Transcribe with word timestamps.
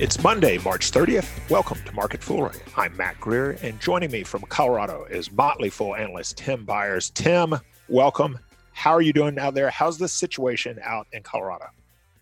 It's 0.00 0.22
Monday, 0.22 0.58
March 0.58 0.92
30th. 0.92 1.50
Welcome 1.50 1.78
to 1.84 1.92
Market 1.92 2.22
Foolery. 2.22 2.54
I'm 2.76 2.96
Mac 2.96 3.18
Greer, 3.18 3.58
and 3.62 3.80
joining 3.80 4.12
me 4.12 4.22
from 4.22 4.42
Colorado 4.42 5.04
is 5.10 5.32
Motley 5.32 5.70
Fool 5.70 5.96
analyst 5.96 6.36
Tim 6.36 6.64
Beyers. 6.64 7.10
Tim, 7.10 7.56
welcome. 7.88 8.38
How 8.70 8.92
are 8.92 9.02
you 9.02 9.12
doing 9.12 9.40
out 9.40 9.54
there? 9.54 9.70
How's 9.70 9.98
the 9.98 10.06
situation 10.06 10.78
out 10.84 11.08
in 11.10 11.24
Colorado? 11.24 11.64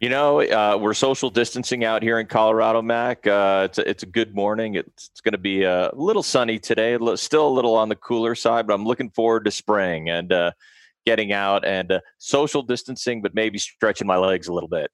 You 0.00 0.08
know, 0.08 0.40
uh, 0.40 0.78
we're 0.80 0.94
social 0.94 1.28
distancing 1.28 1.84
out 1.84 2.02
here 2.02 2.18
in 2.18 2.28
Colorado, 2.28 2.80
Mac. 2.80 3.26
Uh, 3.26 3.66
it's, 3.66 3.76
a, 3.76 3.86
it's 3.86 4.02
a 4.04 4.06
good 4.06 4.34
morning. 4.34 4.76
It's, 4.76 5.10
it's 5.12 5.20
going 5.20 5.32
to 5.32 5.38
be 5.38 5.64
a 5.64 5.90
little 5.92 6.22
sunny 6.22 6.58
today, 6.58 6.96
still 7.16 7.46
a 7.46 7.50
little 7.50 7.74
on 7.74 7.90
the 7.90 7.96
cooler 7.96 8.34
side, 8.34 8.66
but 8.66 8.72
I'm 8.72 8.86
looking 8.86 9.10
forward 9.10 9.44
to 9.44 9.50
spring 9.50 10.08
and 10.08 10.32
uh, 10.32 10.52
getting 11.04 11.30
out 11.30 11.66
and 11.66 11.92
uh, 11.92 12.00
social 12.16 12.62
distancing, 12.62 13.20
but 13.20 13.34
maybe 13.34 13.58
stretching 13.58 14.06
my 14.06 14.16
legs 14.16 14.48
a 14.48 14.54
little 14.54 14.70
bit. 14.70 14.90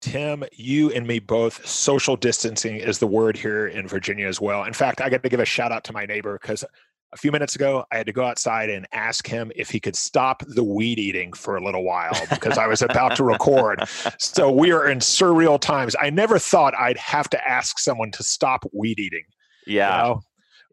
Tim, 0.00 0.44
you 0.52 0.90
and 0.92 1.06
me 1.06 1.18
both. 1.18 1.66
Social 1.66 2.16
distancing 2.16 2.76
is 2.76 2.98
the 2.98 3.06
word 3.06 3.36
here 3.36 3.66
in 3.66 3.86
Virginia 3.86 4.26
as 4.26 4.40
well. 4.40 4.64
In 4.64 4.72
fact, 4.72 5.00
I 5.00 5.10
got 5.10 5.22
to 5.22 5.28
give 5.28 5.40
a 5.40 5.44
shout 5.44 5.72
out 5.72 5.84
to 5.84 5.92
my 5.92 6.06
neighbor 6.06 6.38
because 6.40 6.64
a 7.12 7.16
few 7.16 7.32
minutes 7.32 7.56
ago, 7.56 7.84
I 7.90 7.96
had 7.96 8.06
to 8.06 8.12
go 8.12 8.24
outside 8.24 8.70
and 8.70 8.86
ask 8.92 9.26
him 9.26 9.50
if 9.56 9.70
he 9.70 9.80
could 9.80 9.96
stop 9.96 10.42
the 10.46 10.62
weed 10.62 10.98
eating 10.98 11.32
for 11.32 11.56
a 11.56 11.64
little 11.64 11.82
while 11.82 12.12
because 12.30 12.56
I 12.56 12.66
was 12.66 12.82
about 12.82 13.16
to 13.16 13.24
record. 13.24 13.82
So 14.18 14.50
we 14.50 14.70
are 14.70 14.88
in 14.88 14.98
surreal 14.98 15.60
times. 15.60 15.96
I 16.00 16.10
never 16.10 16.38
thought 16.38 16.74
I'd 16.78 16.98
have 16.98 17.28
to 17.30 17.48
ask 17.48 17.78
someone 17.78 18.10
to 18.12 18.22
stop 18.22 18.64
weed 18.72 18.98
eating. 18.98 19.24
Yeah. 19.66 19.96
You 19.96 20.02
know? 20.08 20.20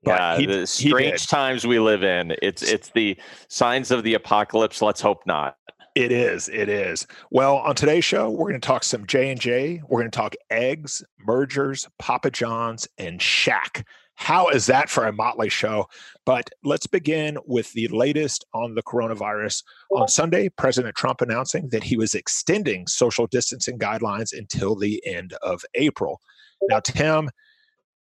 yeah, 0.05 0.37
he, 0.37 0.45
the 0.45 0.67
strange 0.67 1.27
times 1.27 1.65
we 1.65 1.79
live 1.79 2.03
in. 2.03 2.35
It's 2.41 2.61
it's 2.61 2.91
the 2.91 3.17
signs 3.47 3.91
of 3.91 4.03
the 4.03 4.13
apocalypse. 4.13 4.81
Let's 4.81 5.01
hope 5.01 5.25
not. 5.25 5.57
It 5.97 6.11
is. 6.11 6.47
It 6.49 6.69
is. 6.69 7.07
Well, 7.31 7.55
on 7.55 7.73
today's 7.73 8.05
show, 8.05 8.29
we're 8.29 8.49
going 8.49 8.61
to 8.61 8.67
talk 8.67 8.83
some 8.83 9.07
J 9.07 9.31
and 9.31 9.41
J. 9.41 9.81
We're 9.87 10.01
going 10.01 10.11
to 10.11 10.15
talk 10.15 10.35
eggs, 10.51 11.03
mergers, 11.25 11.87
Papa 11.97 12.29
John's, 12.29 12.87
and 12.99 13.19
Shaq. 13.19 13.83
How 14.13 14.49
is 14.49 14.67
that 14.67 14.91
for 14.91 15.07
a 15.07 15.11
motley 15.11 15.49
show? 15.49 15.87
But 16.23 16.51
let's 16.63 16.85
begin 16.85 17.39
with 17.47 17.73
the 17.73 17.87
latest 17.87 18.45
on 18.53 18.75
the 18.75 18.83
coronavirus. 18.83 19.63
On 19.89 20.07
Sunday, 20.07 20.49
President 20.49 20.95
Trump 20.95 21.21
announcing 21.21 21.67
that 21.69 21.83
he 21.83 21.97
was 21.97 22.13
extending 22.13 22.85
social 22.85 23.25
distancing 23.25 23.79
guidelines 23.79 24.37
until 24.37 24.75
the 24.75 25.03
end 25.03 25.33
of 25.41 25.65
April. 25.73 26.21
Now, 26.69 26.79
Tim, 26.79 27.31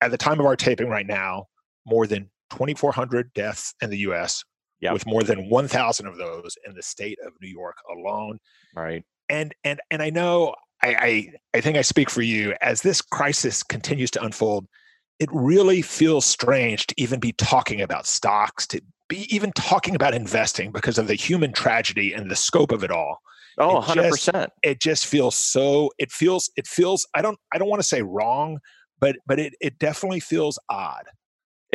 at 0.01 0.11
the 0.11 0.17
time 0.17 0.41
of 0.41 0.45
our 0.45 0.57
taping 0.57 0.89
right 0.89 1.07
now, 1.07 1.45
more 1.85 2.07
than 2.07 2.29
2,400 2.49 3.31
deaths 3.33 3.73
in 3.81 3.89
the 3.89 3.99
U.S 3.99 4.43
yep. 4.81 4.93
with 4.93 5.05
more 5.05 5.23
than 5.23 5.49
1,000 5.49 6.05
of 6.05 6.17
those 6.17 6.57
in 6.65 6.73
the 6.73 6.83
state 6.83 7.17
of 7.25 7.33
New 7.41 7.49
York 7.49 7.77
alone. 7.91 8.39
Right. 8.75 9.03
And 9.29 9.55
and 9.63 9.79
and 9.89 10.03
I 10.03 10.11
know 10.11 10.53
I, 10.83 10.95
I 10.95 11.33
I 11.55 11.61
think 11.61 11.77
I 11.77 11.81
speak 11.81 12.11
for 12.11 12.21
you 12.21 12.53
as 12.61 12.81
this 12.81 13.01
crisis 13.01 13.63
continues 13.63 14.11
to 14.11 14.23
unfold. 14.23 14.67
It 15.19 15.29
really 15.31 15.81
feels 15.81 16.25
strange 16.25 16.85
to 16.87 16.95
even 16.97 17.19
be 17.19 17.31
talking 17.31 17.81
about 17.81 18.05
stocks, 18.05 18.67
to 18.67 18.81
be 19.07 19.33
even 19.33 19.51
talking 19.53 19.95
about 19.95 20.13
investing 20.13 20.71
because 20.71 20.97
of 20.97 21.07
the 21.07 21.15
human 21.15 21.53
tragedy 21.53 22.13
and 22.13 22.29
the 22.29 22.35
scope 22.35 22.71
of 22.71 22.83
it 22.83 22.91
all. 22.91 23.19
Oh, 23.57 23.79
it 23.79 23.85
100%. 23.85 24.09
Just, 24.11 24.49
it 24.63 24.81
just 24.81 25.05
feels 25.05 25.35
so 25.35 25.89
it 25.97 26.11
feels 26.11 26.51
it 26.55 26.67
feels 26.67 27.07
I 27.13 27.21
don't 27.21 27.39
I 27.53 27.57
don't 27.57 27.69
want 27.69 27.81
to 27.81 27.87
say 27.87 28.01
wrong, 28.01 28.59
but 28.99 29.15
but 29.25 29.39
it 29.39 29.53
it 29.61 29.79
definitely 29.79 30.19
feels 30.19 30.59
odd. 30.69 31.05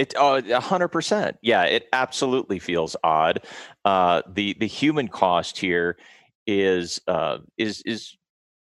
It 0.01 0.15
a 0.17 0.61
hundred 0.61 0.89
percent. 0.89 1.37
Yeah, 1.43 1.65
it 1.65 1.87
absolutely 1.93 2.59
feels 2.59 2.97
odd. 3.05 3.45
Uh, 3.85 4.23
the 4.27 4.57
the 4.59 4.67
human 4.67 5.09
cost 5.09 5.59
here 5.59 5.99
is 6.47 7.03
uh, 7.07 7.39
is 7.59 7.83
is 7.85 8.17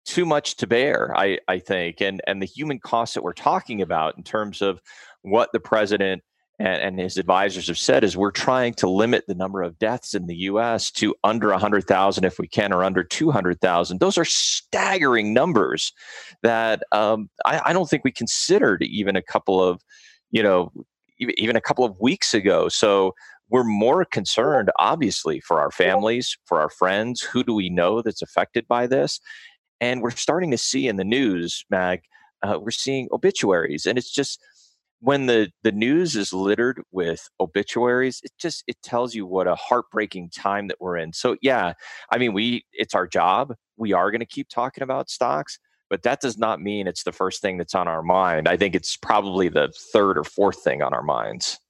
too 0.05 0.27
much 0.27 0.57
to 0.57 0.67
bear. 0.67 1.15
I 1.17 1.39
I 1.47 1.61
think, 1.61 2.01
and 2.01 2.21
and 2.27 2.43
the 2.43 2.47
human 2.47 2.81
cost 2.81 3.15
that 3.15 3.23
we're 3.23 3.35
talking 3.35 3.81
about 3.81 4.17
in 4.17 4.25
terms 4.25 4.63
of 4.63 4.81
what 5.23 5.51
the 5.53 5.61
president 5.61 6.25
and, 6.59 6.83
and 6.83 6.99
his 6.99 7.17
advisors 7.17 7.69
have 7.69 7.79
said 7.79 8.03
is 8.03 8.17
we're 8.17 8.33
trying 8.33 8.75
to 8.75 8.89
limit 8.89 9.23
the 9.29 9.37
number 9.37 9.63
of 9.63 9.79
deaths 9.79 10.15
in 10.15 10.27
the 10.27 10.35
U.S. 10.51 10.91
to 10.91 11.15
under 11.23 11.53
hundred 11.53 11.87
thousand 11.87 12.25
if 12.25 12.41
we 12.41 12.49
can, 12.49 12.73
or 12.73 12.83
under 12.83 13.05
two 13.05 13.31
hundred 13.31 13.61
thousand. 13.61 14.01
Those 14.01 14.19
are 14.19 14.25
staggering 14.25 15.33
numbers 15.33 15.93
that 16.43 16.83
um, 16.91 17.31
I, 17.47 17.61
I 17.67 17.73
don't 17.73 17.89
think 17.89 18.03
we 18.03 18.11
considered 18.11 18.83
even 18.83 19.15
a 19.15 19.23
couple 19.23 19.63
of 19.63 19.81
you 20.33 20.43
know 20.43 20.73
even 21.37 21.57
a 21.57 21.61
couple 21.61 21.85
of 21.85 21.99
weeks 22.01 22.35
ago. 22.35 22.69
So 22.69 23.15
we're 23.49 23.65
more 23.65 24.05
concerned, 24.05 24.71
obviously, 24.79 25.41
for 25.41 25.61
our 25.61 25.71
families, 25.71 26.37
for 26.47 26.61
our 26.61 26.71
friends. 26.71 27.21
Who 27.21 27.45
do 27.45 27.55
we 27.55 27.69
know 27.69 28.03
that's 28.03 28.23
affected 28.23 28.67
by 28.69 28.87
this? 28.87 29.21
And 29.81 30.01
we're 30.01 30.11
starting 30.11 30.51
to 30.53 30.59
see 30.59 30.89
in 30.89 30.97
the 30.97 31.05
news, 31.05 31.65
Mac, 31.69 32.05
uh, 32.43 32.59
we're 32.61 32.71
seeing 32.71 33.09
obituaries, 33.13 33.87
and 33.87 33.99
it's 33.99 34.11
just 34.11 34.41
when 35.03 35.27
the 35.27 35.51
the 35.65 35.73
news 35.73 36.15
is 36.15 36.33
littered 36.33 36.81
with 36.93 37.29
obituaries 37.41 38.21
it 38.23 38.31
just 38.39 38.63
it 38.69 38.77
tells 38.83 39.17
you 39.17 39.27
what 39.27 39.49
a 39.49 39.57
heartbreaking 39.57 40.31
time 40.31 40.69
that 40.69 40.81
we're 40.81 40.97
in 40.97 41.13
so 41.13 41.37
yeah 41.43 41.73
i 42.13 42.19
mean 42.19 42.33
we 42.33 42.65
it's 42.73 42.95
our 42.95 43.07
job 43.07 43.53
we 43.77 43.93
are 43.93 44.13
going 44.13 44.21
to 44.21 44.27
keep 44.27 44.49
talking 44.49 44.83
about 44.83 45.11
stocks 45.11 45.59
but 45.93 46.05
that 46.05 46.23
does 46.23 46.39
not 46.39 46.59
mean 46.59 46.87
it's 46.87 47.03
the 47.03 47.13
first 47.13 47.43
thing 47.43 47.59
that's 47.59 47.75
on 47.75 47.87
our 47.87 48.03
mind. 48.03 48.49
I 48.49 48.57
think 48.57 48.75
it's 48.75 48.97
probably 48.97 49.51
the 49.51 49.71
third 49.93 50.17
or 50.17 50.25
fourth 50.25 50.65
thing 50.65 50.81
on 50.81 50.95
our 50.95 51.03
minds. 51.03 51.61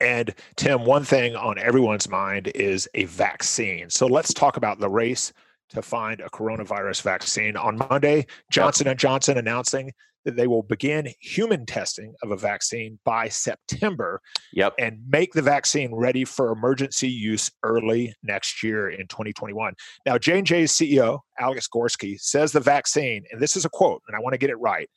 And 0.00 0.34
Tim, 0.56 0.84
one 0.84 1.02
thing 1.02 1.34
on 1.34 1.56
everyone's 1.56 2.06
mind 2.06 2.48
is 2.54 2.86
a 2.92 3.04
vaccine. 3.04 3.88
So 3.88 4.06
let's 4.06 4.34
talk 4.34 4.58
about 4.58 4.80
the 4.80 4.90
race 4.90 5.32
to 5.70 5.80
find 5.80 6.20
a 6.20 6.28
coronavirus 6.28 7.00
vaccine. 7.00 7.56
On 7.56 7.78
Monday, 7.78 8.26
Johnson 8.50 8.86
and 8.86 8.98
Johnson 8.98 9.38
announcing 9.38 9.94
that 10.24 10.36
they 10.36 10.46
will 10.46 10.62
begin 10.62 11.12
human 11.20 11.66
testing 11.66 12.14
of 12.22 12.30
a 12.30 12.36
vaccine 12.36 12.98
by 13.04 13.28
September 13.28 14.20
yep. 14.52 14.74
and 14.78 14.98
make 15.08 15.32
the 15.32 15.42
vaccine 15.42 15.94
ready 15.94 16.24
for 16.24 16.50
emergency 16.50 17.08
use 17.08 17.50
early 17.62 18.14
next 18.22 18.62
year 18.62 18.90
in 18.90 19.06
2021. 19.08 19.74
Now, 20.06 20.18
J&J's 20.18 20.72
CEO, 20.72 21.20
Alex 21.38 21.68
Gorsky, 21.72 22.20
says 22.20 22.52
the 22.52 22.60
vaccine, 22.60 23.24
and 23.30 23.40
this 23.40 23.56
is 23.56 23.64
a 23.64 23.70
quote, 23.70 24.02
and 24.08 24.16
I 24.16 24.20
want 24.20 24.32
to 24.32 24.38
get 24.38 24.50
it 24.50 24.56
right, 24.56 24.88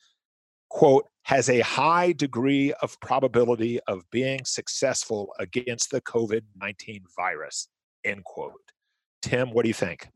quote, 0.69 1.05
has 1.23 1.49
a 1.49 1.59
high 1.59 2.13
degree 2.13 2.73
of 2.81 2.99
probability 3.01 3.79
of 3.87 4.09
being 4.11 4.45
successful 4.45 5.33
against 5.39 5.91
the 5.91 6.01
COVID-19 6.01 7.01
virus, 7.15 7.67
end 8.05 8.23
quote. 8.23 8.53
Tim, 9.21 9.51
what 9.51 9.63
do 9.63 9.67
you 9.67 9.73
think? 9.73 10.07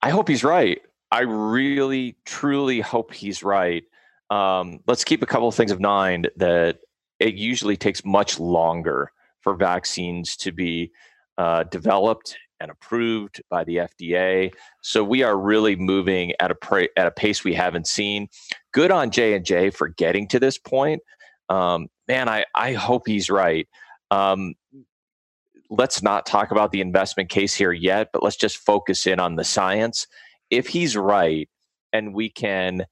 I 0.00 0.10
hope 0.10 0.28
he's 0.28 0.42
right. 0.42 0.80
I 1.10 1.20
really, 1.20 2.16
truly 2.24 2.80
hope 2.80 3.12
he's 3.12 3.42
right 3.42 3.84
um, 4.32 4.80
let's 4.86 5.04
keep 5.04 5.22
a 5.22 5.26
couple 5.26 5.46
of 5.46 5.54
things 5.54 5.72
in 5.72 5.82
mind 5.82 6.30
that 6.36 6.78
it 7.20 7.34
usually 7.34 7.76
takes 7.76 8.02
much 8.02 8.40
longer 8.40 9.12
for 9.40 9.54
vaccines 9.54 10.36
to 10.38 10.52
be 10.52 10.90
uh, 11.36 11.64
developed 11.64 12.38
and 12.58 12.70
approved 12.70 13.42
by 13.50 13.62
the 13.62 13.76
FDA. 13.76 14.50
So 14.80 15.04
we 15.04 15.22
are 15.22 15.36
really 15.36 15.76
moving 15.76 16.32
at 16.40 16.50
a 16.50 16.88
at 16.96 17.06
a 17.06 17.10
pace 17.10 17.44
we 17.44 17.52
haven't 17.52 17.86
seen. 17.86 18.28
Good 18.72 18.90
on 18.90 19.10
J 19.10 19.34
and 19.34 19.44
J 19.44 19.68
for 19.68 19.88
getting 19.88 20.26
to 20.28 20.40
this 20.40 20.56
point. 20.56 21.02
Um, 21.50 21.88
man, 22.08 22.30
I 22.30 22.46
I 22.54 22.72
hope 22.72 23.06
he's 23.06 23.28
right. 23.28 23.68
Um, 24.10 24.54
let's 25.68 26.02
not 26.02 26.24
talk 26.24 26.52
about 26.52 26.72
the 26.72 26.80
investment 26.80 27.28
case 27.28 27.54
here 27.54 27.72
yet, 27.72 28.08
but 28.14 28.22
let's 28.22 28.36
just 28.36 28.56
focus 28.56 29.06
in 29.06 29.20
on 29.20 29.36
the 29.36 29.44
science. 29.44 30.06
If 30.48 30.68
he's 30.68 30.96
right, 30.96 31.50
and 31.92 32.14
we 32.14 32.30
can 32.30 32.86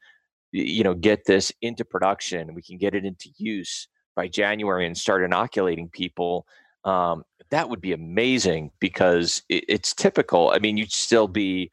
you 0.52 0.82
know 0.82 0.94
get 0.94 1.24
this 1.26 1.52
into 1.62 1.84
production 1.84 2.54
we 2.54 2.62
can 2.62 2.76
get 2.76 2.94
it 2.94 3.04
into 3.04 3.28
use 3.36 3.88
by 4.16 4.26
january 4.26 4.86
and 4.86 4.96
start 4.96 5.22
inoculating 5.22 5.88
people 5.88 6.46
um, 6.84 7.24
that 7.50 7.68
would 7.68 7.80
be 7.80 7.92
amazing 7.92 8.70
because 8.80 9.42
it, 9.48 9.64
it's 9.68 9.94
typical 9.94 10.50
i 10.54 10.58
mean 10.58 10.76
you'd 10.76 10.92
still 10.92 11.28
be 11.28 11.70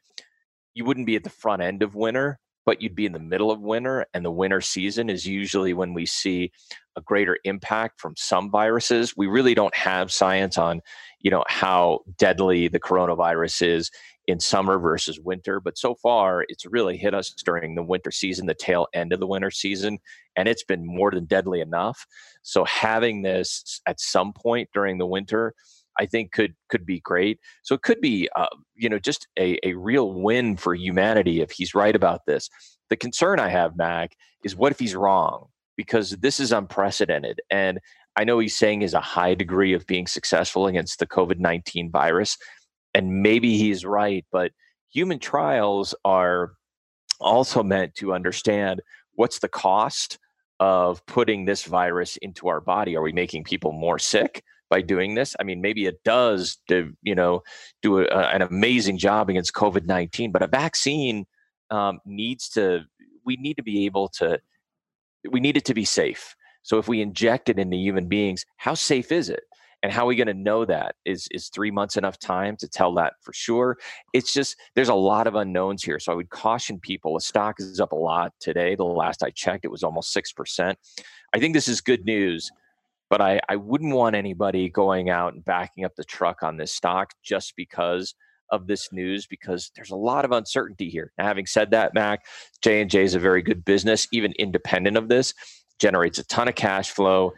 you 0.74 0.84
wouldn't 0.84 1.06
be 1.06 1.16
at 1.16 1.24
the 1.24 1.30
front 1.30 1.62
end 1.62 1.82
of 1.82 1.94
winter 1.94 2.38
but 2.68 2.82
you'd 2.82 2.94
be 2.94 3.06
in 3.06 3.12
the 3.12 3.18
middle 3.18 3.50
of 3.50 3.60
winter 3.60 4.04
and 4.12 4.22
the 4.22 4.30
winter 4.30 4.60
season 4.60 5.08
is 5.08 5.26
usually 5.26 5.72
when 5.72 5.94
we 5.94 6.04
see 6.04 6.52
a 6.98 7.00
greater 7.00 7.38
impact 7.44 7.98
from 7.98 8.12
some 8.18 8.50
viruses. 8.50 9.16
We 9.16 9.26
really 9.26 9.54
don't 9.54 9.74
have 9.74 10.12
science 10.12 10.58
on 10.58 10.82
you 11.20 11.30
know 11.30 11.44
how 11.48 12.00
deadly 12.18 12.68
the 12.68 12.78
coronavirus 12.78 13.66
is 13.66 13.90
in 14.28 14.38
summer 14.38 14.78
versus 14.78 15.18
winter. 15.18 15.58
But 15.58 15.78
so 15.78 15.96
far, 15.96 16.44
it's 16.48 16.66
really 16.66 16.96
hit 16.96 17.14
us 17.14 17.30
during 17.30 17.74
the 17.74 17.82
winter 17.82 18.12
season, 18.12 18.46
the 18.46 18.54
tail 18.54 18.86
end 18.92 19.12
of 19.12 19.20
the 19.20 19.26
winter 19.26 19.50
season, 19.50 19.98
and 20.36 20.46
it's 20.46 20.62
been 20.62 20.86
more 20.86 21.10
than 21.10 21.24
deadly 21.24 21.60
enough. 21.60 22.06
So 22.42 22.64
having 22.64 23.22
this 23.22 23.80
at 23.86 23.98
some 23.98 24.32
point 24.32 24.68
during 24.72 24.98
the 24.98 25.06
winter, 25.06 25.54
I 25.98 26.06
think 26.06 26.30
could 26.30 26.54
could 26.68 26.86
be 26.86 27.00
great. 27.00 27.40
So 27.64 27.74
it 27.74 27.82
could 27.82 28.00
be, 28.00 28.28
uh, 28.36 28.46
you 28.76 28.88
know, 28.88 29.00
just 29.00 29.26
a, 29.36 29.58
a 29.66 29.74
real 29.74 30.12
win 30.12 30.56
for 30.56 30.74
humanity 30.74 31.40
if 31.40 31.50
he's 31.50 31.74
right 31.74 31.96
about 31.96 32.20
this. 32.26 32.48
The 32.90 32.96
concern 32.96 33.40
I 33.40 33.48
have, 33.48 33.76
Mac, 33.76 34.14
is 34.44 34.54
what 34.54 34.72
if 34.72 34.78
he's 34.78 34.94
wrong? 34.94 35.46
Because 35.76 36.10
this 36.10 36.38
is 36.38 36.52
unprecedented, 36.52 37.40
and 37.50 37.80
I 38.16 38.24
know 38.24 38.40
he's 38.40 38.56
saying 38.56 38.82
is 38.82 38.94
a 38.94 39.00
high 39.00 39.34
degree 39.34 39.72
of 39.72 39.86
being 39.86 40.06
successful 40.06 40.66
against 40.66 40.98
the 40.98 41.06
COVID 41.06 41.38
nineteen 41.38 41.90
virus 41.90 42.36
and 42.98 43.22
maybe 43.22 43.56
he's 43.56 43.84
right, 43.84 44.26
but 44.32 44.50
human 44.90 45.18
trials 45.18 45.94
are 46.04 46.52
also 47.20 47.62
meant 47.62 47.94
to 47.94 48.12
understand 48.12 48.82
what's 49.14 49.38
the 49.38 49.48
cost 49.48 50.18
of 50.58 51.04
putting 51.06 51.44
this 51.44 51.62
virus 51.62 52.16
into 52.18 52.48
our 52.48 52.60
body? 52.60 52.96
Are 52.96 53.02
we 53.02 53.12
making 53.12 53.44
people 53.44 53.72
more 53.72 53.98
sick? 53.98 54.42
by 54.70 54.80
doing 54.82 55.14
this. 55.14 55.34
I 55.40 55.44
mean, 55.44 55.60
maybe 55.60 55.86
it 55.86 56.02
does, 56.04 56.58
do, 56.68 56.92
you 57.02 57.14
know, 57.14 57.42
do 57.82 58.00
a, 58.00 58.04
an 58.06 58.42
amazing 58.42 58.98
job 58.98 59.30
against 59.30 59.54
COVID 59.54 59.86
nineteen, 59.86 60.32
but 60.32 60.42
a 60.42 60.46
vaccine 60.46 61.26
um, 61.70 62.00
needs 62.04 62.48
to. 62.50 62.82
We 63.24 63.36
need 63.36 63.54
to 63.54 63.62
be 63.62 63.86
able 63.86 64.08
to. 64.20 64.40
We 65.30 65.40
need 65.40 65.56
it 65.56 65.64
to 65.66 65.74
be 65.74 65.84
safe. 65.84 66.34
So 66.62 66.78
if 66.78 66.88
we 66.88 67.00
inject 67.00 67.48
it 67.48 67.58
into 67.58 67.76
human 67.76 68.08
beings, 68.08 68.44
how 68.56 68.74
safe 68.74 69.10
is 69.10 69.30
it? 69.30 69.44
And 69.82 69.92
how 69.92 70.04
are 70.04 70.08
we 70.08 70.16
going 70.16 70.26
to 70.28 70.34
know 70.34 70.64
that? 70.64 70.96
Is 71.04 71.28
is 71.30 71.48
three 71.48 71.70
months 71.70 71.96
enough 71.96 72.18
time 72.18 72.56
to 72.58 72.68
tell 72.68 72.94
that 72.94 73.14
for 73.22 73.32
sure? 73.32 73.76
It's 74.12 74.32
just 74.32 74.56
there's 74.74 74.88
a 74.88 74.94
lot 74.94 75.26
of 75.26 75.34
unknowns 75.34 75.82
here. 75.82 75.98
So 75.98 76.12
I 76.12 76.16
would 76.16 76.30
caution 76.30 76.80
people. 76.80 77.14
The 77.14 77.20
stock 77.20 77.56
is 77.60 77.80
up 77.80 77.92
a 77.92 77.96
lot 77.96 78.32
today. 78.40 78.74
The 78.74 78.84
last 78.84 79.22
I 79.22 79.30
checked, 79.30 79.64
it 79.64 79.70
was 79.70 79.84
almost 79.84 80.12
six 80.12 80.32
percent. 80.32 80.78
I 81.34 81.38
think 81.38 81.54
this 81.54 81.68
is 81.68 81.80
good 81.80 82.04
news 82.04 82.50
but 83.10 83.20
I, 83.20 83.40
I 83.48 83.56
wouldn't 83.56 83.94
want 83.94 84.16
anybody 84.16 84.68
going 84.68 85.10
out 85.10 85.34
and 85.34 85.44
backing 85.44 85.84
up 85.84 85.94
the 85.96 86.04
truck 86.04 86.42
on 86.42 86.56
this 86.56 86.72
stock 86.72 87.14
just 87.22 87.54
because 87.56 88.14
of 88.50 88.66
this 88.66 88.92
news 88.92 89.26
because 89.26 89.70
there's 89.76 89.90
a 89.90 89.96
lot 89.96 90.24
of 90.24 90.32
uncertainty 90.32 90.88
here. 90.88 91.12
Now, 91.18 91.26
having 91.26 91.46
said 91.46 91.70
that, 91.70 91.94
Mac, 91.94 92.24
J 92.62 92.80
and 92.80 92.90
J 92.90 93.04
is 93.04 93.14
a 93.14 93.18
very 93.18 93.42
good 93.42 93.64
business, 93.64 94.08
even 94.12 94.32
independent 94.38 94.96
of 94.96 95.08
this, 95.08 95.34
generates 95.78 96.18
a 96.18 96.24
ton 96.24 96.48
of 96.48 96.54
cash 96.54 96.90
flow, 96.90 97.32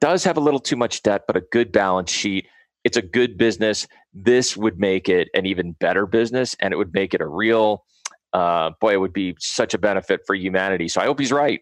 does 0.00 0.24
have 0.24 0.36
a 0.36 0.40
little 0.40 0.60
too 0.60 0.76
much 0.76 1.02
debt, 1.02 1.22
but 1.26 1.36
a 1.36 1.40
good 1.40 1.72
balance 1.72 2.10
sheet. 2.10 2.46
It's 2.84 2.96
a 2.96 3.02
good 3.02 3.36
business. 3.36 3.86
This 4.14 4.56
would 4.56 4.78
make 4.78 5.08
it 5.08 5.28
an 5.34 5.46
even 5.46 5.72
better 5.72 6.06
business, 6.06 6.54
and 6.60 6.72
it 6.72 6.76
would 6.76 6.94
make 6.94 7.14
it 7.14 7.20
a 7.20 7.26
real. 7.26 7.84
Uh, 8.32 8.70
boy, 8.80 8.92
it 8.92 9.00
would 9.00 9.12
be 9.12 9.34
such 9.38 9.72
a 9.72 9.78
benefit 9.78 10.20
for 10.26 10.34
humanity. 10.34 10.88
So 10.88 11.00
I 11.00 11.06
hope 11.06 11.18
he's 11.18 11.32
right. 11.32 11.60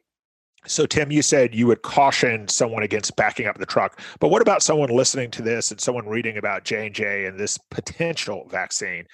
So, 0.67 0.87
Tim, 0.87 1.13
you 1.13 1.23
said 1.23 1.55
you 1.55 1.67
would 1.67 1.83
caution 1.83 2.49
someone 2.49 2.83
against 2.83 3.15
backing 3.17 3.47
up 3.47 3.59
the 3.59 3.67
truck, 3.67 4.01
but 4.19 4.29
what 4.29 4.41
about 4.43 4.63
someone 4.63 4.89
listening 4.89 5.31
to 5.33 5.43
this 5.43 5.71
and 5.71 5.81
someone 5.81 6.07
reading 6.07 6.39
about 6.39 6.65
J 6.65 6.87
and 6.87 6.95
J 6.95 7.27
and 7.27 7.39
this 7.39 7.59
potential 7.71 8.49
vaccine? 8.51 9.05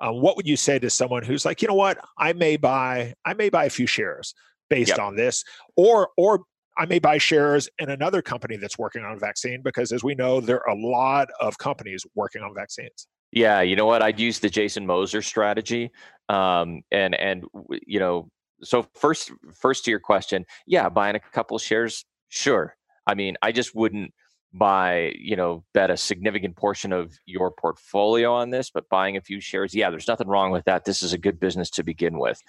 Um, 0.00 0.20
what 0.20 0.36
would 0.36 0.46
you 0.46 0.56
say 0.56 0.78
to 0.78 0.90
someone 0.90 1.24
who's 1.24 1.44
like, 1.44 1.60
you 1.62 1.68
know 1.68 1.74
what, 1.74 1.98
I 2.18 2.34
may 2.34 2.56
buy, 2.56 3.14
I 3.24 3.34
may 3.34 3.48
buy 3.48 3.64
a 3.64 3.70
few 3.70 3.86
shares 3.86 4.34
based 4.68 4.90
yep. 4.90 4.98
on 4.98 5.16
this, 5.16 5.44
or 5.76 6.10
or 6.16 6.44
I 6.78 6.86
may 6.86 6.98
buy 6.98 7.18
shares 7.18 7.68
in 7.78 7.90
another 7.90 8.22
company 8.22 8.56
that's 8.56 8.78
working 8.78 9.04
on 9.04 9.12
a 9.12 9.18
vaccine 9.18 9.62
because, 9.62 9.92
as 9.92 10.04
we 10.04 10.14
know, 10.14 10.40
there 10.40 10.66
are 10.68 10.76
a 10.76 10.80
lot 10.80 11.28
of 11.40 11.58
companies 11.58 12.04
working 12.14 12.42
on 12.42 12.54
vaccines. 12.54 13.06
Yeah, 13.32 13.60
you 13.60 13.76
know 13.76 13.86
what? 13.86 14.02
I'd 14.02 14.18
use 14.18 14.38
the 14.38 14.48
Jason 14.48 14.86
Moser 14.86 15.20
strategy, 15.20 15.90
um, 16.28 16.82
and 16.90 17.14
and 17.14 17.44
you 17.86 17.98
know 17.98 18.30
so 18.62 18.86
first 18.94 19.30
first 19.54 19.84
to 19.84 19.90
your 19.90 20.00
question 20.00 20.44
yeah 20.66 20.88
buying 20.88 21.16
a 21.16 21.20
couple 21.20 21.58
shares 21.58 22.04
sure 22.28 22.76
i 23.06 23.14
mean 23.14 23.36
i 23.42 23.52
just 23.52 23.74
wouldn't 23.74 24.12
buy 24.52 25.12
you 25.18 25.36
know 25.36 25.64
bet 25.74 25.90
a 25.90 25.96
significant 25.96 26.56
portion 26.56 26.92
of 26.92 27.12
your 27.26 27.50
portfolio 27.50 28.32
on 28.32 28.50
this 28.50 28.70
but 28.70 28.88
buying 28.88 29.16
a 29.16 29.20
few 29.20 29.40
shares 29.40 29.74
yeah 29.74 29.90
there's 29.90 30.08
nothing 30.08 30.26
wrong 30.26 30.50
with 30.50 30.64
that 30.64 30.84
this 30.84 31.02
is 31.02 31.12
a 31.12 31.18
good 31.18 31.38
business 31.38 31.70
to 31.70 31.82
begin 31.82 32.18
with 32.18 32.40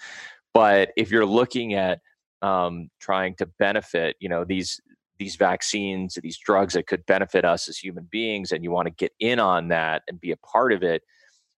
but 0.54 0.90
if 0.96 1.10
you're 1.10 1.26
looking 1.26 1.74
at 1.74 2.00
um, 2.42 2.88
trying 3.00 3.34
to 3.36 3.46
benefit 3.58 4.16
you 4.20 4.28
know 4.28 4.44
these 4.44 4.80
these 5.18 5.36
vaccines 5.36 6.18
these 6.22 6.38
drugs 6.38 6.74
that 6.74 6.86
could 6.86 7.04
benefit 7.06 7.44
us 7.44 7.68
as 7.68 7.76
human 7.76 8.08
beings 8.10 8.52
and 8.52 8.64
you 8.64 8.70
want 8.70 8.86
to 8.86 8.94
get 8.94 9.12
in 9.20 9.38
on 9.38 9.68
that 9.68 10.02
and 10.08 10.20
be 10.20 10.32
a 10.32 10.36
part 10.38 10.72
of 10.72 10.82
it 10.82 11.02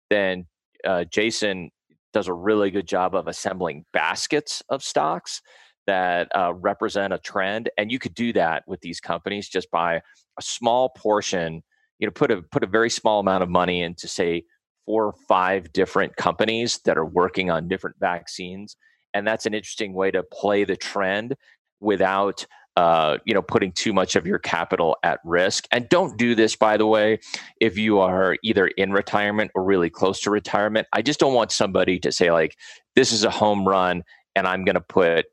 then 0.09 0.45
uh, 0.85 1.03
jason 1.05 1.69
does 2.13 2.27
a 2.27 2.33
really 2.33 2.71
good 2.71 2.87
job 2.87 3.15
of 3.15 3.27
assembling 3.27 3.85
baskets 3.93 4.63
of 4.69 4.83
stocks 4.83 5.41
that 5.87 6.27
uh, 6.35 6.53
represent 6.53 7.13
a 7.13 7.17
trend 7.19 7.69
and 7.77 7.91
you 7.91 7.99
could 7.99 8.13
do 8.13 8.33
that 8.33 8.63
with 8.67 8.81
these 8.81 8.99
companies 8.99 9.47
just 9.47 9.69
by 9.71 9.95
a 9.95 10.41
small 10.41 10.89
portion 10.89 11.61
you 11.99 12.07
know 12.07 12.11
put 12.11 12.31
a 12.31 12.41
put 12.51 12.63
a 12.63 12.67
very 12.67 12.89
small 12.89 13.19
amount 13.19 13.43
of 13.43 13.49
money 13.49 13.81
into 13.81 14.07
say 14.07 14.43
four 14.85 15.05
or 15.05 15.13
five 15.27 15.71
different 15.73 16.15
companies 16.15 16.79
that 16.85 16.97
are 16.97 17.05
working 17.05 17.51
on 17.51 17.67
different 17.67 17.95
vaccines 17.99 18.75
and 19.13 19.27
that's 19.27 19.45
an 19.45 19.53
interesting 19.53 19.93
way 19.93 20.11
to 20.11 20.23
play 20.23 20.63
the 20.63 20.75
trend 20.75 21.35
without 21.79 22.45
uh, 22.77 23.17
you 23.25 23.33
know 23.33 23.41
putting 23.41 23.71
too 23.71 23.91
much 23.93 24.15
of 24.15 24.25
your 24.25 24.39
capital 24.39 24.97
at 25.03 25.19
risk. 25.25 25.67
And 25.71 25.89
don't 25.89 26.17
do 26.17 26.35
this 26.35 26.55
by 26.55 26.77
the 26.77 26.87
way 26.87 27.19
if 27.59 27.77
you 27.77 27.99
are 27.99 28.37
either 28.43 28.67
in 28.67 28.91
retirement 28.91 29.51
or 29.55 29.63
really 29.63 29.89
close 29.89 30.21
to 30.21 30.31
retirement. 30.31 30.87
I 30.93 31.01
just 31.01 31.19
don't 31.19 31.33
want 31.33 31.51
somebody 31.51 31.99
to 31.99 32.11
say 32.11 32.31
like 32.31 32.57
this 32.95 33.11
is 33.11 33.23
a 33.23 33.29
home 33.29 33.67
run 33.67 34.03
and 34.35 34.47
i'm 34.47 34.63
going 34.63 34.75
to 34.75 34.81
put 34.81 35.25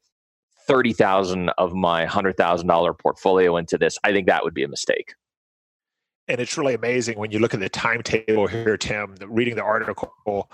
30000 0.66 1.50
of 1.56 1.72
my 1.72 2.04
$100000 2.04 2.98
portfolio 2.98 3.56
into 3.56 3.78
this. 3.78 3.98
I 4.04 4.12
think 4.12 4.26
that 4.26 4.44
would 4.44 4.54
be 4.54 4.64
a 4.64 4.68
mistake 4.68 5.14
and 6.28 6.40
it's 6.40 6.58
really 6.58 6.74
amazing 6.74 7.18
when 7.18 7.30
you 7.30 7.38
look 7.38 7.54
at 7.54 7.60
the 7.60 7.68
timetable 7.68 8.46
here 8.46 8.76
tim 8.76 9.14
the, 9.16 9.28
reading 9.28 9.56
the 9.56 9.62
article 9.62 10.50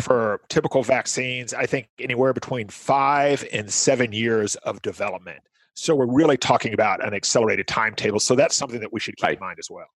for 0.00 0.40
typical 0.48 0.82
vaccines 0.82 1.54
i 1.54 1.66
think 1.66 1.88
anywhere 1.98 2.32
between 2.32 2.68
five 2.68 3.44
and 3.52 3.72
seven 3.72 4.12
years 4.12 4.56
of 4.56 4.80
development 4.82 5.42
so 5.74 5.94
we're 5.94 6.06
really 6.06 6.36
talking 6.36 6.74
about 6.74 7.04
an 7.04 7.14
accelerated 7.14 7.66
timetable. 7.66 8.20
So 8.20 8.34
that's 8.34 8.56
something 8.56 8.80
that 8.80 8.92
we 8.92 9.00
should 9.00 9.16
keep 9.16 9.24
right. 9.24 9.34
in 9.34 9.40
mind 9.40 9.58
as 9.58 9.70
well. 9.70 9.86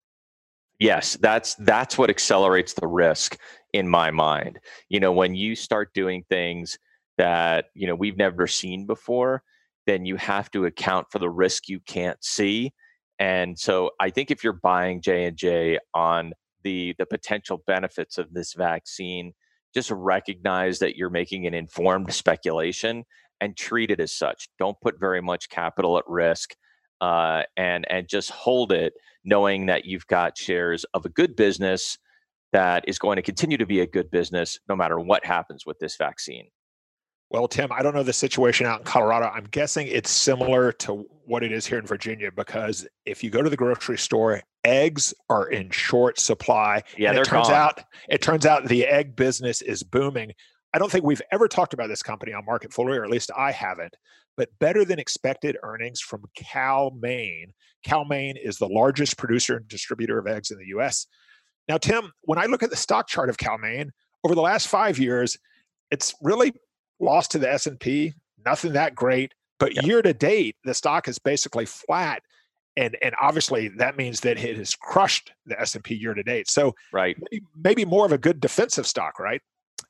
Yes, 0.78 1.16
that's 1.20 1.54
that's 1.56 1.96
what 1.96 2.10
accelerates 2.10 2.74
the 2.74 2.86
risk 2.86 3.38
in 3.72 3.88
my 3.88 4.10
mind. 4.10 4.58
You 4.88 5.00
know, 5.00 5.12
when 5.12 5.34
you 5.34 5.54
start 5.54 5.94
doing 5.94 6.24
things 6.28 6.78
that, 7.16 7.66
you 7.74 7.86
know, 7.86 7.94
we've 7.94 8.16
never 8.16 8.46
seen 8.46 8.84
before, 8.86 9.42
then 9.86 10.04
you 10.04 10.16
have 10.16 10.50
to 10.50 10.66
account 10.66 11.06
for 11.10 11.18
the 11.18 11.30
risk 11.30 11.68
you 11.68 11.80
can't 11.80 12.22
see. 12.22 12.74
And 13.18 13.58
so 13.58 13.90
I 14.00 14.10
think 14.10 14.30
if 14.30 14.44
you're 14.44 14.52
buying 14.52 15.00
J&J 15.00 15.78
on 15.94 16.32
the 16.62 16.94
the 16.98 17.06
potential 17.06 17.62
benefits 17.66 18.18
of 18.18 18.32
this 18.32 18.52
vaccine, 18.54 19.32
just 19.74 19.90
recognize 19.90 20.78
that 20.80 20.96
you're 20.96 21.10
making 21.10 21.46
an 21.46 21.54
informed 21.54 22.12
speculation 22.12 23.04
and 23.40 23.56
treat 23.56 23.90
it 23.90 24.00
as 24.00 24.12
such. 24.12 24.48
Don't 24.58 24.80
put 24.80 24.98
very 24.98 25.20
much 25.22 25.48
capital 25.48 25.98
at 25.98 26.04
risk, 26.06 26.54
uh, 27.00 27.42
and 27.56 27.86
and 27.90 28.08
just 28.08 28.30
hold 28.30 28.72
it, 28.72 28.94
knowing 29.24 29.66
that 29.66 29.84
you've 29.84 30.06
got 30.06 30.36
shares 30.36 30.84
of 30.94 31.04
a 31.04 31.10
good 31.10 31.36
business 31.36 31.98
that 32.52 32.84
is 32.88 32.98
going 32.98 33.16
to 33.16 33.22
continue 33.22 33.58
to 33.58 33.66
be 33.66 33.80
a 33.80 33.86
good 33.86 34.10
business 34.10 34.58
no 34.68 34.76
matter 34.76 34.98
what 34.98 35.24
happens 35.24 35.66
with 35.66 35.78
this 35.78 35.96
vaccine. 35.96 36.48
Well, 37.30 37.48
Tim, 37.48 37.72
I 37.72 37.82
don't 37.82 37.94
know 37.94 38.04
the 38.04 38.12
situation 38.12 38.66
out 38.66 38.80
in 38.80 38.84
Colorado. 38.84 39.26
I'm 39.26 39.46
guessing 39.50 39.88
it's 39.88 40.10
similar 40.10 40.70
to 40.72 41.06
what 41.24 41.42
it 41.42 41.50
is 41.50 41.66
here 41.66 41.78
in 41.78 41.86
Virginia 41.86 42.30
because 42.30 42.86
if 43.04 43.24
you 43.24 43.30
go 43.30 43.42
to 43.42 43.50
the 43.50 43.56
grocery 43.56 43.98
store, 43.98 44.42
eggs 44.64 45.12
are 45.28 45.48
in 45.48 45.70
short 45.70 46.20
supply. 46.20 46.82
Yeah, 46.96 47.10
and 47.10 47.18
it 47.18 47.24
turns 47.24 47.48
gone. 47.48 47.56
out 47.56 47.82
it 48.08 48.22
turns 48.22 48.46
out 48.46 48.66
the 48.66 48.86
egg 48.86 49.16
business 49.16 49.60
is 49.60 49.82
booming. 49.82 50.32
I 50.72 50.78
don't 50.78 50.90
think 50.90 51.04
we've 51.04 51.22
ever 51.32 51.48
talked 51.48 51.74
about 51.74 51.88
this 51.88 52.02
company 52.02 52.32
on 52.32 52.44
Market 52.44 52.72
Foolery, 52.72 52.98
or 52.98 53.04
at 53.04 53.10
least 53.10 53.30
I 53.36 53.50
haven't. 53.50 53.96
But 54.36 54.50
better 54.58 54.84
than 54.84 54.98
expected 54.98 55.56
earnings 55.62 56.00
from 56.00 56.22
Cal-Maine. 56.36 57.54
Cal-Maine 57.82 58.36
is 58.36 58.58
the 58.58 58.68
largest 58.68 59.16
producer 59.16 59.56
and 59.56 59.66
distributor 59.66 60.18
of 60.18 60.26
eggs 60.26 60.50
in 60.50 60.58
the 60.58 60.66
U.S. 60.66 61.06
Now, 61.68 61.78
Tim, 61.78 62.12
when 62.22 62.38
I 62.38 62.44
look 62.44 62.62
at 62.62 62.68
the 62.68 62.76
stock 62.76 63.08
chart 63.08 63.30
of 63.30 63.38
Cal-Maine 63.38 63.90
over 64.22 64.34
the 64.34 64.42
last 64.42 64.68
five 64.68 64.98
years, 64.98 65.38
it's 65.90 66.14
really 66.20 66.52
lost 67.00 67.32
to 67.32 67.38
the 67.38 67.50
S&P. 67.50 68.14
Nothing 68.44 68.72
that 68.74 68.94
great, 68.94 69.32
but 69.58 69.84
year 69.84 70.02
to 70.02 70.14
date, 70.14 70.56
the 70.64 70.74
stock 70.74 71.08
is 71.08 71.18
basically 71.18 71.66
flat 71.66 72.22
and 72.76 72.96
and 73.02 73.14
obviously 73.20 73.68
that 73.68 73.96
means 73.96 74.20
that 74.20 74.38
it 74.38 74.56
has 74.56 74.74
crushed 74.74 75.32
the 75.46 75.60
S&P 75.60 75.94
year 75.94 76.14
to 76.14 76.22
date. 76.22 76.48
So 76.48 76.74
right. 76.92 77.16
maybe, 77.30 77.44
maybe 77.56 77.84
more 77.84 78.06
of 78.06 78.12
a 78.12 78.18
good 78.18 78.40
defensive 78.40 78.86
stock, 78.86 79.18
right? 79.18 79.40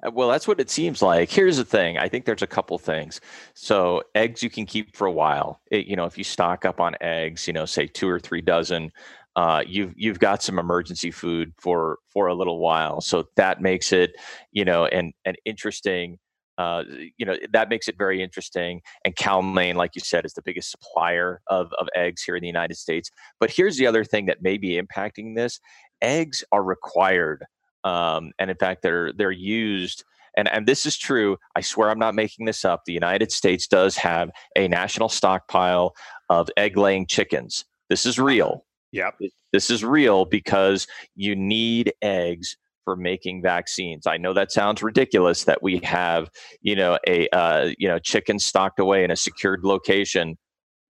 Uh, 0.04 0.10
well, 0.10 0.28
that's 0.28 0.46
what 0.46 0.60
it 0.60 0.70
seems 0.70 1.02
like. 1.02 1.30
Here's 1.30 1.56
the 1.56 1.64
thing. 1.64 1.98
I 1.98 2.08
think 2.08 2.24
there's 2.24 2.42
a 2.42 2.46
couple 2.46 2.78
things. 2.78 3.20
So 3.54 4.02
eggs 4.14 4.42
you 4.42 4.50
can 4.50 4.66
keep 4.66 4.96
for 4.96 5.06
a 5.06 5.12
while. 5.12 5.60
It, 5.70 5.86
you 5.86 5.96
know, 5.96 6.04
if 6.04 6.18
you 6.18 6.24
stock 6.24 6.64
up 6.64 6.80
on 6.80 6.94
eggs, 7.00 7.46
you 7.46 7.52
know, 7.52 7.64
say 7.64 7.86
two 7.86 8.08
or 8.08 8.20
three 8.20 8.40
dozen, 8.40 8.92
uh, 9.36 9.62
you've 9.66 9.92
you've 9.96 10.18
got 10.18 10.42
some 10.42 10.58
emergency 10.58 11.10
food 11.10 11.52
for 11.58 11.98
for 12.12 12.28
a 12.28 12.34
little 12.34 12.58
while. 12.58 13.00
So 13.00 13.24
that 13.36 13.60
makes 13.60 13.92
it, 13.92 14.12
you 14.52 14.64
know, 14.64 14.86
an 14.86 15.12
an 15.24 15.34
interesting. 15.44 16.18
Uh, 16.58 16.84
you 17.16 17.26
know 17.26 17.36
that 17.52 17.68
makes 17.68 17.88
it 17.88 17.96
very 17.98 18.22
interesting. 18.22 18.80
And 19.04 19.14
Cal-Maine, 19.14 19.76
like 19.76 19.94
you 19.94 20.00
said, 20.00 20.24
is 20.24 20.34
the 20.34 20.42
biggest 20.42 20.70
supplier 20.70 21.40
of 21.48 21.72
of 21.78 21.88
eggs 21.94 22.22
here 22.22 22.36
in 22.36 22.40
the 22.40 22.46
United 22.46 22.76
States. 22.76 23.10
But 23.40 23.50
here's 23.50 23.76
the 23.76 23.86
other 23.86 24.04
thing 24.04 24.26
that 24.26 24.42
may 24.42 24.56
be 24.56 24.80
impacting 24.80 25.36
this: 25.36 25.60
eggs 26.00 26.42
are 26.52 26.62
required 26.62 27.44
um, 27.84 28.32
and 28.38 28.50
in 28.50 28.56
fact 28.56 28.82
they're 28.82 29.12
they're 29.12 29.30
used 29.30 30.04
and 30.36 30.48
and 30.48 30.66
this 30.66 30.84
is 30.84 30.98
true. 30.98 31.38
I 31.54 31.60
swear 31.62 31.88
i'm 31.88 31.98
not 31.98 32.14
making 32.14 32.46
this 32.46 32.64
up. 32.64 32.84
The 32.84 32.92
united 32.92 33.32
states 33.32 33.66
does 33.66 33.96
have 33.96 34.30
a 34.56 34.68
national 34.68 35.08
stockpile 35.08 35.94
of 36.28 36.50
egg 36.56 36.76
laying 36.76 37.06
chickens. 37.06 37.64
This 37.88 38.04
is 38.04 38.18
real. 38.18 38.64
Yeah 38.92 39.10
this 39.52 39.70
is 39.70 39.82
real 39.84 40.26
because 40.26 40.86
you 41.14 41.34
need 41.34 41.92
eggs 42.02 42.58
for 42.86 42.96
making 42.96 43.42
vaccines. 43.42 44.06
I 44.06 44.16
know 44.16 44.32
that 44.32 44.52
sounds 44.52 44.80
ridiculous 44.80 45.44
that 45.44 45.60
we 45.60 45.80
have, 45.82 46.30
you 46.62 46.76
know, 46.76 46.98
a 47.06 47.28
uh, 47.30 47.72
you 47.76 47.88
know 47.88 47.98
chicken 47.98 48.38
stocked 48.38 48.78
away 48.78 49.04
in 49.04 49.10
a 49.10 49.16
secured 49.16 49.64
location. 49.64 50.38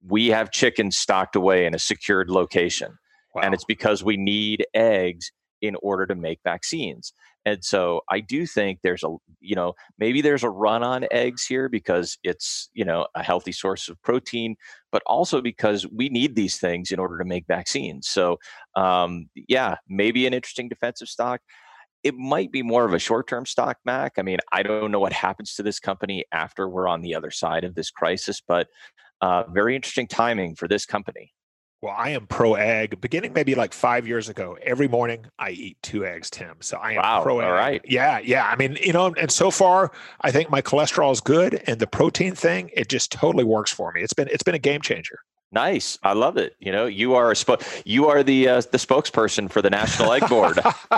We 0.07 0.27
have 0.27 0.51
chickens 0.51 0.95
stocked 0.95 1.35
away 1.35 1.65
in 1.65 1.73
a 1.73 1.79
secured 1.79 2.29
location, 2.29 2.97
wow. 3.33 3.41
and 3.43 3.53
it's 3.53 3.65
because 3.65 4.03
we 4.03 4.15
need 4.15 4.65
eggs 4.75 5.31
in 5.61 5.75
order 5.81 6.05
to 6.05 6.15
make 6.15 6.39
vaccines. 6.43 7.13
And 7.47 7.63
so 7.63 8.01
I 8.09 8.19
do 8.19 8.45
think 8.45 8.79
there's 8.83 9.03
a, 9.03 9.15
you 9.39 9.55
know, 9.55 9.73
maybe 9.97 10.21
there's 10.21 10.43
a 10.43 10.49
run 10.49 10.83
on 10.83 11.05
eggs 11.11 11.45
here 11.45 11.69
because 11.69 12.17
it's, 12.21 12.69
you 12.73 12.83
know, 12.83 13.07
a 13.15 13.23
healthy 13.23 13.53
source 13.53 13.87
of 13.87 13.99
protein, 14.03 14.57
but 14.91 15.01
also 15.05 15.41
because 15.41 15.87
we 15.87 16.09
need 16.09 16.35
these 16.35 16.57
things 16.57 16.91
in 16.91 16.99
order 16.99 17.17
to 17.17 17.25
make 17.25 17.45
vaccines. 17.47 18.07
So, 18.09 18.37
um, 18.75 19.29
yeah, 19.47 19.77
maybe 19.87 20.27
an 20.27 20.33
interesting 20.33 20.67
defensive 20.67 21.07
stock. 21.07 21.39
It 22.03 22.15
might 22.15 22.51
be 22.51 22.63
more 22.63 22.85
of 22.85 22.93
a 22.93 22.99
short 22.99 23.27
term 23.27 23.45
stock, 23.45 23.77
Mac. 23.85 24.13
I 24.17 24.21
mean, 24.21 24.37
I 24.51 24.63
don't 24.63 24.91
know 24.91 24.99
what 24.99 25.13
happens 25.13 25.55
to 25.55 25.63
this 25.63 25.79
company 25.79 26.25
after 26.31 26.69
we're 26.69 26.87
on 26.87 27.01
the 27.01 27.15
other 27.15 27.31
side 27.31 27.63
of 27.63 27.75
this 27.75 27.89
crisis, 27.91 28.41
but 28.45 28.67
uh, 29.21 29.43
very 29.51 29.75
interesting 29.75 30.07
timing 30.07 30.55
for 30.55 30.67
this 30.67 30.85
company. 30.85 31.33
Well, 31.81 31.93
I 31.95 32.09
am 32.09 32.25
pro 32.25 32.55
egg. 32.55 32.99
Beginning 33.01 33.33
maybe 33.33 33.53
like 33.53 33.71
five 33.71 34.07
years 34.07 34.29
ago, 34.29 34.57
every 34.63 34.87
morning 34.87 35.27
I 35.37 35.51
eat 35.51 35.77
two 35.83 36.05
eggs, 36.05 36.29
Tim. 36.31 36.55
So 36.59 36.77
I 36.77 36.93
am 36.93 37.01
wow, 37.03 37.21
pro 37.21 37.39
egg. 37.39 37.45
All 37.45 37.53
right. 37.53 37.81
Yeah, 37.85 38.17
yeah. 38.17 38.47
I 38.47 38.55
mean, 38.55 38.77
you 38.81 38.93
know, 38.93 39.13
and 39.13 39.31
so 39.31 39.51
far 39.51 39.91
I 40.21 40.31
think 40.31 40.49
my 40.49 40.61
cholesterol 40.61 41.11
is 41.11 41.21
good, 41.21 41.61
and 41.67 41.79
the 41.79 41.85
protein 41.85 42.33
thing 42.33 42.71
it 42.73 42.89
just 42.89 43.11
totally 43.11 43.43
works 43.43 43.71
for 43.71 43.91
me. 43.91 44.01
It's 44.01 44.13
been 44.13 44.27
it's 44.31 44.43
been 44.43 44.55
a 44.55 44.59
game 44.59 44.81
changer. 44.81 45.19
Nice, 45.51 45.97
I 46.03 46.11
love 46.11 46.35
it. 46.35 46.55
You 46.59 46.73
know, 46.73 46.87
you 46.87 47.15
are 47.15 47.31
a 47.31 47.35
sp- 47.39 47.63
you 47.85 48.07
are 48.07 48.21
the 48.21 48.49
uh, 48.49 48.61
the 48.61 48.77
spokesperson 48.77 49.49
for 49.49 49.61
the 49.61 49.69
National 49.69 50.11
Egg 50.11 50.27
Board. 50.27 50.59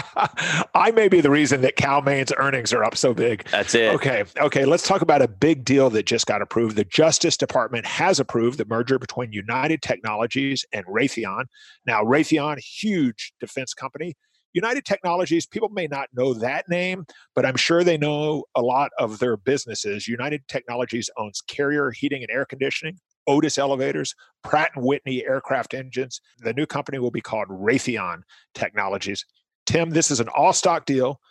I 0.73 0.91
may 0.91 1.07
be 1.07 1.21
the 1.21 1.29
reason 1.29 1.61
that 1.61 1.75
Cal-Maine's 1.75 2.33
earnings 2.35 2.73
are 2.73 2.83
up 2.83 2.97
so 2.97 3.13
big. 3.13 3.47
That's 3.51 3.75
it. 3.75 3.93
Okay, 3.93 4.23
okay. 4.39 4.65
Let's 4.65 4.87
talk 4.87 5.03
about 5.03 5.21
a 5.21 5.27
big 5.27 5.65
deal 5.65 5.91
that 5.91 6.07
just 6.07 6.25
got 6.25 6.41
approved. 6.41 6.77
The 6.77 6.85
Justice 6.85 7.37
Department 7.37 7.85
has 7.85 8.19
approved 8.19 8.57
the 8.57 8.65
merger 8.65 8.97
between 8.97 9.31
United 9.31 9.83
Technologies 9.83 10.65
and 10.73 10.83
Raytheon. 10.87 11.43
Now, 11.85 12.03
Raytheon, 12.03 12.59
huge 12.59 13.33
defense 13.39 13.75
company. 13.75 14.15
United 14.53 14.83
Technologies, 14.83 15.45
people 15.45 15.69
may 15.69 15.85
not 15.85 16.09
know 16.11 16.33
that 16.33 16.67
name, 16.67 17.05
but 17.35 17.45
I'm 17.45 17.55
sure 17.55 17.83
they 17.83 17.97
know 17.97 18.45
a 18.55 18.61
lot 18.61 18.89
of 18.97 19.19
their 19.19 19.37
businesses. 19.37 20.07
United 20.07 20.47
Technologies 20.47 21.09
owns 21.17 21.41
Carrier 21.41 21.91
Heating 21.91 22.23
and 22.23 22.31
Air 22.31 22.45
Conditioning, 22.45 22.97
Otis 23.29 23.57
elevators, 23.57 24.13
Pratt 24.43 24.71
and 24.75 24.83
Whitney 24.83 25.25
aircraft 25.25 25.73
engines. 25.73 26.19
The 26.39 26.53
new 26.53 26.65
company 26.65 26.99
will 26.99 27.11
be 27.11 27.21
called 27.21 27.47
Raytheon 27.47 28.23
Technologies. 28.53 29.25
Tim, 29.65 29.91
this 29.91 30.11
is 30.11 30.19
an 30.19 30.27
all 30.29 30.51
stock 30.51 30.85
deal 30.85 31.21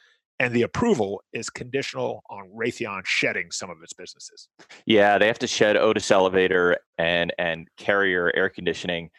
and 0.41 0.55
the 0.55 0.63
approval 0.63 1.23
is 1.33 1.51
conditional 1.51 2.23
on 2.31 2.49
Raytheon 2.51 3.05
shedding 3.05 3.51
some 3.51 3.71
of 3.71 3.79
its 3.83 3.93
businesses. 3.93 4.49
Yeah, 4.87 5.19
they 5.19 5.27
have 5.27 5.39
to 5.41 5.47
shed 5.47 5.77
Otis 5.77 6.11
Elevator 6.11 6.77
and 6.97 7.33
and 7.39 7.69
Carrier 7.77 8.33
Air 8.35 8.49
Conditioning. 8.49 9.11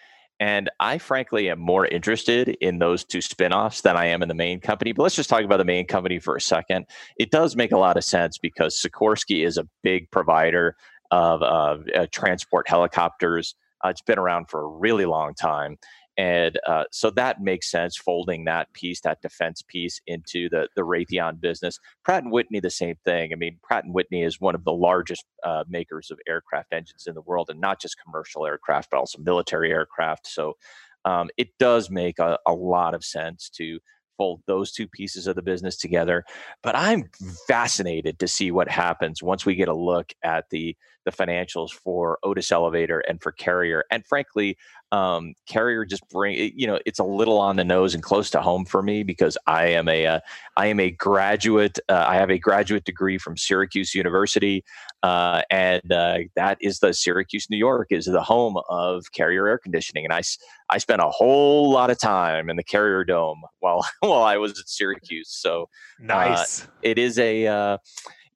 And 0.41 0.69
I 0.79 0.99
frankly 0.99 1.49
am 1.49 1.59
more 1.59 1.85
interested 1.85 2.47
in 2.61 2.79
those 2.79 3.03
two 3.03 3.17
spinoffs 3.17 3.81
than 3.81 3.97
I 3.97 4.05
am 4.05 4.21
in 4.21 4.29
the 4.29 4.33
main 4.33 4.61
company. 4.61 4.93
But 4.93 5.03
let's 5.03 5.15
just 5.15 5.29
talk 5.29 5.43
about 5.43 5.57
the 5.57 5.65
main 5.65 5.85
company 5.85 6.17
for 6.17 6.37
a 6.37 6.41
second. 6.41 6.85
It 7.17 7.29
does 7.29 7.57
make 7.57 7.73
a 7.73 7.77
lot 7.77 7.97
of 7.97 8.05
sense 8.05 8.37
because 8.37 8.81
Sikorsky 8.81 9.45
is 9.45 9.57
a 9.57 9.67
big 9.83 10.09
provider 10.11 10.77
of 11.11 11.41
uh, 11.41 12.07
transport 12.11 12.67
helicopters. 12.69 13.55
Uh, 13.83 13.89
it's 13.89 14.01
been 14.01 14.19
around 14.19 14.49
for 14.49 14.61
a 14.61 14.67
really 14.67 15.05
long 15.05 15.33
time. 15.33 15.77
And 16.17 16.59
uh, 16.67 16.83
so 16.91 17.11
that 17.11 17.41
makes 17.41 17.71
sense, 17.71 17.95
folding 17.95 18.43
that 18.43 18.73
piece, 18.73 18.99
that 19.01 19.21
defense 19.21 19.63
piece, 19.65 20.01
into 20.05 20.49
the, 20.49 20.67
the 20.75 20.81
Raytheon 20.81 21.39
business. 21.39 21.79
Pratt 22.03 22.23
and 22.23 22.31
Whitney, 22.33 22.59
the 22.59 22.69
same 22.69 22.95
thing. 23.05 23.31
I 23.31 23.37
mean, 23.37 23.57
Pratt 23.63 23.85
and 23.85 23.93
Whitney 23.93 24.23
is 24.23 24.41
one 24.41 24.53
of 24.53 24.65
the 24.65 24.73
largest 24.73 25.23
uh, 25.45 25.63
makers 25.69 26.11
of 26.11 26.19
aircraft 26.27 26.73
engines 26.73 27.05
in 27.07 27.15
the 27.15 27.21
world, 27.21 27.49
and 27.49 27.61
not 27.61 27.79
just 27.79 27.95
commercial 28.03 28.45
aircraft, 28.45 28.89
but 28.91 28.97
also 28.97 29.17
military 29.21 29.71
aircraft. 29.71 30.27
So 30.27 30.57
um, 31.05 31.29
it 31.37 31.57
does 31.57 31.89
make 31.89 32.19
a, 32.19 32.37
a 32.45 32.51
lot 32.51 32.95
of 32.95 33.05
sense 33.05 33.49
to 33.51 33.79
fold 34.19 34.41
those 34.45 34.71
two 34.71 34.87
pieces 34.87 35.25
of 35.25 35.35
the 35.35 35.41
business 35.41 35.77
together. 35.77 36.25
But 36.61 36.75
I'm 36.75 37.09
fascinated 37.47 38.19
to 38.19 38.27
see 38.27 38.51
what 38.51 38.69
happens 38.69 39.23
once 39.23 39.45
we 39.45 39.55
get 39.55 39.69
a 39.69 39.73
look 39.73 40.13
at 40.23 40.45
the 40.51 40.75
the 41.05 41.11
financials 41.11 41.71
for 41.71 42.19
Otis 42.23 42.51
Elevator 42.51 42.99
and 42.99 43.21
for 43.21 43.31
Carrier. 43.31 43.85
And 43.89 44.05
frankly, 44.05 44.57
um, 44.91 45.33
Carrier 45.47 45.85
just 45.85 46.07
bring 46.09 46.51
you 46.55 46.65
know 46.65 46.79
it's 46.85 46.99
a 46.99 47.03
little 47.03 47.37
on 47.37 47.55
the 47.55 47.63
nose 47.63 47.93
and 47.93 48.01
close 48.01 48.29
to 48.31 48.41
home 48.41 48.65
for 48.65 48.81
me 48.81 49.03
because 49.03 49.37
I 49.45 49.67
am 49.67 49.87
a 49.87 50.05
uh, 50.05 50.19
I 50.57 50.67
am 50.67 50.79
a 50.79 50.89
graduate. 50.89 51.77
Uh, 51.87 52.05
I 52.07 52.15
have 52.15 52.31
a 52.31 52.39
graduate 52.39 52.85
degree 52.85 53.17
from 53.17 53.37
Syracuse 53.37 53.93
University, 53.93 54.63
uh, 55.03 55.43
and 55.51 55.91
uh, 55.91 56.19
that 56.35 56.57
is 56.61 56.79
the 56.79 56.93
Syracuse, 56.93 57.47
New 57.49 57.57
York, 57.57 57.87
is 57.91 58.05
the 58.05 58.23
home 58.23 58.57
of 58.67 59.11
Carrier 59.11 59.47
air 59.47 59.57
conditioning. 59.57 60.05
And 60.05 60.13
I 60.13 60.21
I 60.69 60.79
spent 60.79 61.01
a 61.01 61.09
whole 61.09 61.71
lot 61.71 61.89
of 61.89 61.99
time 61.99 62.49
in 62.49 62.55
the 62.55 62.63
Carrier 62.63 63.03
Dome 63.03 63.43
while 63.59 63.87
while 63.99 64.23
I 64.23 64.37
was 64.37 64.59
at 64.59 64.67
Syracuse. 64.67 65.29
So 65.29 65.63
uh, 66.01 66.05
nice. 66.05 66.67
it 66.81 66.97
is 66.97 67.19
a 67.19 67.47
uh, 67.47 67.77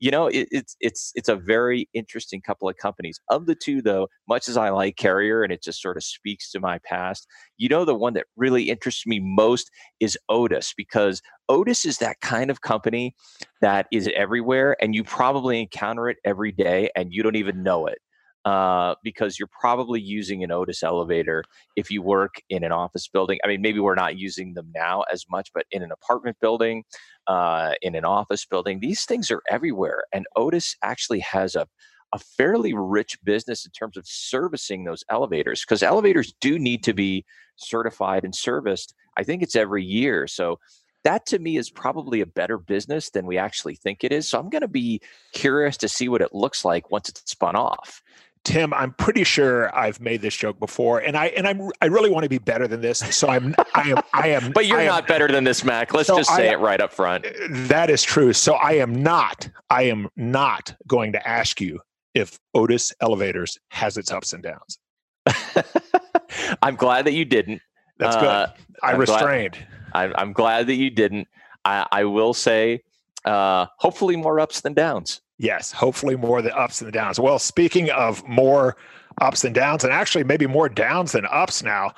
you 0.03 0.11
know, 0.11 0.27
it, 0.27 0.49
it's 0.51 0.75
it's 0.81 1.13
it's 1.15 1.29
a 1.29 1.35
very 1.37 1.87
interesting 1.93 2.41
couple 2.41 2.67
of 2.67 2.75
companies. 2.75 3.21
Of 3.29 3.45
the 3.45 3.55
two, 3.55 3.81
though, 3.81 4.09
much 4.27 4.49
as 4.49 4.57
I 4.57 4.69
like 4.69 4.97
Carrier 4.97 5.43
and 5.43 5.53
it 5.53 5.63
just 5.63 5.81
sort 5.81 5.95
of 5.95 6.03
speaks 6.03 6.51
to 6.51 6.59
my 6.59 6.79
past, 6.79 7.25
you 7.57 7.69
know, 7.69 7.85
the 7.85 7.95
one 7.95 8.13
that 8.15 8.25
really 8.35 8.63
interests 8.63 9.07
me 9.07 9.21
most 9.23 9.71
is 10.01 10.17
Otis 10.27 10.73
because 10.75 11.21
Otis 11.47 11.85
is 11.85 11.99
that 11.99 12.19
kind 12.19 12.51
of 12.51 12.59
company 12.59 13.15
that 13.61 13.87
is 13.93 14.09
everywhere, 14.13 14.75
and 14.81 14.93
you 14.93 15.05
probably 15.05 15.61
encounter 15.61 16.09
it 16.09 16.17
every 16.25 16.51
day, 16.51 16.89
and 16.97 17.13
you 17.13 17.23
don't 17.23 17.37
even 17.37 17.63
know 17.63 17.85
it 17.87 17.99
uh, 18.45 18.95
because 19.03 19.39
you're 19.39 19.49
probably 19.59 20.01
using 20.01 20.43
an 20.43 20.51
Otis 20.51 20.83
elevator 20.83 21.43
if 21.75 21.89
you 21.89 22.01
work 22.01 22.35
in 22.49 22.63
an 22.63 22.71
office 22.71 23.07
building. 23.07 23.39
I 23.43 23.47
mean, 23.47 23.61
maybe 23.61 23.79
we're 23.79 23.95
not 23.95 24.17
using 24.17 24.53
them 24.53 24.71
now 24.75 25.03
as 25.11 25.25
much, 25.29 25.51
but 25.53 25.65
in 25.71 25.81
an 25.81 25.91
apartment 25.91 26.37
building, 26.41 26.83
uh, 27.27 27.73
in 27.81 27.95
an 27.95 28.05
office 28.05 28.45
building, 28.45 28.79
these 28.79 29.05
things 29.05 29.31
are 29.31 29.41
everywhere. 29.49 30.03
And 30.11 30.25
Otis 30.35 30.75
actually 30.81 31.19
has 31.19 31.55
a 31.55 31.67
a 32.13 32.19
fairly 32.19 32.73
rich 32.75 33.17
business 33.23 33.65
in 33.65 33.71
terms 33.71 33.97
of 33.97 34.05
servicing 34.05 34.83
those 34.83 35.03
elevators 35.09 35.61
because 35.61 35.81
elevators 35.81 36.31
do 36.39 36.59
need 36.59 36.83
to 36.83 36.93
be 36.93 37.25
certified 37.55 38.23
and 38.23 38.35
serviced. 38.35 38.93
I 39.17 39.23
think 39.23 39.41
it's 39.41 39.55
every 39.55 39.83
year. 39.83 40.27
So 40.27 40.59
that 41.03 41.25
to 41.27 41.39
me 41.39 41.57
is 41.57 41.69
probably 41.69 42.21
a 42.21 42.25
better 42.25 42.57
business 42.57 43.09
than 43.09 43.25
we 43.25 43.37
actually 43.37 43.75
think 43.75 44.03
it 44.03 44.13
is. 44.13 44.27
So 44.27 44.39
I'm 44.39 44.49
going 44.49 44.61
to 44.61 44.67
be 44.67 45.01
curious 45.33 45.75
to 45.77 45.87
see 45.87 46.07
what 46.07 46.21
it 46.21 46.33
looks 46.33 46.63
like 46.63 46.91
once 46.91 47.09
it's 47.09 47.29
spun 47.29 47.55
off. 47.55 48.01
Tim, 48.43 48.73
I'm 48.73 48.91
pretty 48.93 49.23
sure 49.23 49.73
I've 49.75 50.01
made 50.01 50.21
this 50.21 50.35
joke 50.35 50.59
before, 50.59 50.99
and 50.99 51.15
I 51.15 51.27
and 51.27 51.47
I'm 51.47 51.69
I 51.81 51.85
really 51.85 52.09
want 52.09 52.23
to 52.23 52.29
be 52.29 52.39
better 52.39 52.67
than 52.67 52.81
this. 52.81 52.99
So 53.15 53.29
I'm 53.29 53.55
I 53.73 53.91
am 53.91 53.97
I 54.13 54.27
am. 54.29 54.51
but 54.55 54.65
you're 54.65 54.81
am, 54.81 54.87
not 54.87 55.07
better 55.07 55.29
than 55.29 55.45
this, 55.45 55.63
Mac. 55.63 55.93
Let's 55.93 56.07
so 56.07 56.17
just 56.17 56.35
say 56.35 56.49
I, 56.49 56.53
it 56.53 56.59
right 56.59 56.81
up 56.81 56.91
front. 56.91 57.25
That 57.49 57.89
is 57.89 58.03
true. 58.03 58.33
So 58.33 58.55
I 58.55 58.73
am 58.73 58.93
not 58.93 59.49
I 59.69 59.83
am 59.83 60.09
not 60.17 60.75
going 60.87 61.13
to 61.13 61.27
ask 61.27 61.61
you 61.61 61.79
if 62.13 62.37
Otis 62.53 62.93
Elevators 62.99 63.57
has 63.69 63.97
its 63.97 64.11
ups 64.11 64.33
and 64.33 64.43
downs. 64.43 64.77
I'm 66.61 66.75
glad 66.75 67.05
that 67.05 67.13
you 67.13 67.25
didn't. 67.25 67.61
That's 67.97 68.15
good. 68.15 68.25
Uh, 68.25 68.47
I 68.81 68.91
I'm 68.91 68.99
restrained. 68.99 69.53
Glad, 69.91 70.11
I, 70.15 70.21
I'm 70.21 70.33
glad 70.33 70.67
that 70.67 70.75
you 70.75 70.89
didn't. 70.89 71.27
I, 71.63 71.87
I 71.91 72.03
will 72.05 72.33
say, 72.33 72.83
uh, 73.25 73.67
hopefully 73.77 74.15
more 74.15 74.39
ups 74.39 74.61
than 74.61 74.73
downs. 74.73 75.21
Yes, 75.43 75.73
hopefully 75.73 76.15
more 76.15 76.41
the 76.41 76.57
ups 76.57 76.79
and 76.79 76.87
the 76.87 76.91
downs. 76.93 77.19
Well, 77.19 77.37
speaking 77.37 77.89
of 77.91 78.25
more 78.25 78.77
ups 79.19 79.43
and 79.43 79.53
downs, 79.53 79.83
and 79.83 79.91
actually 79.91 80.23
maybe 80.23 80.47
more 80.47 80.69
downs 80.69 81.11
than 81.11 81.25
ups 81.25 81.61
now, 81.61 81.91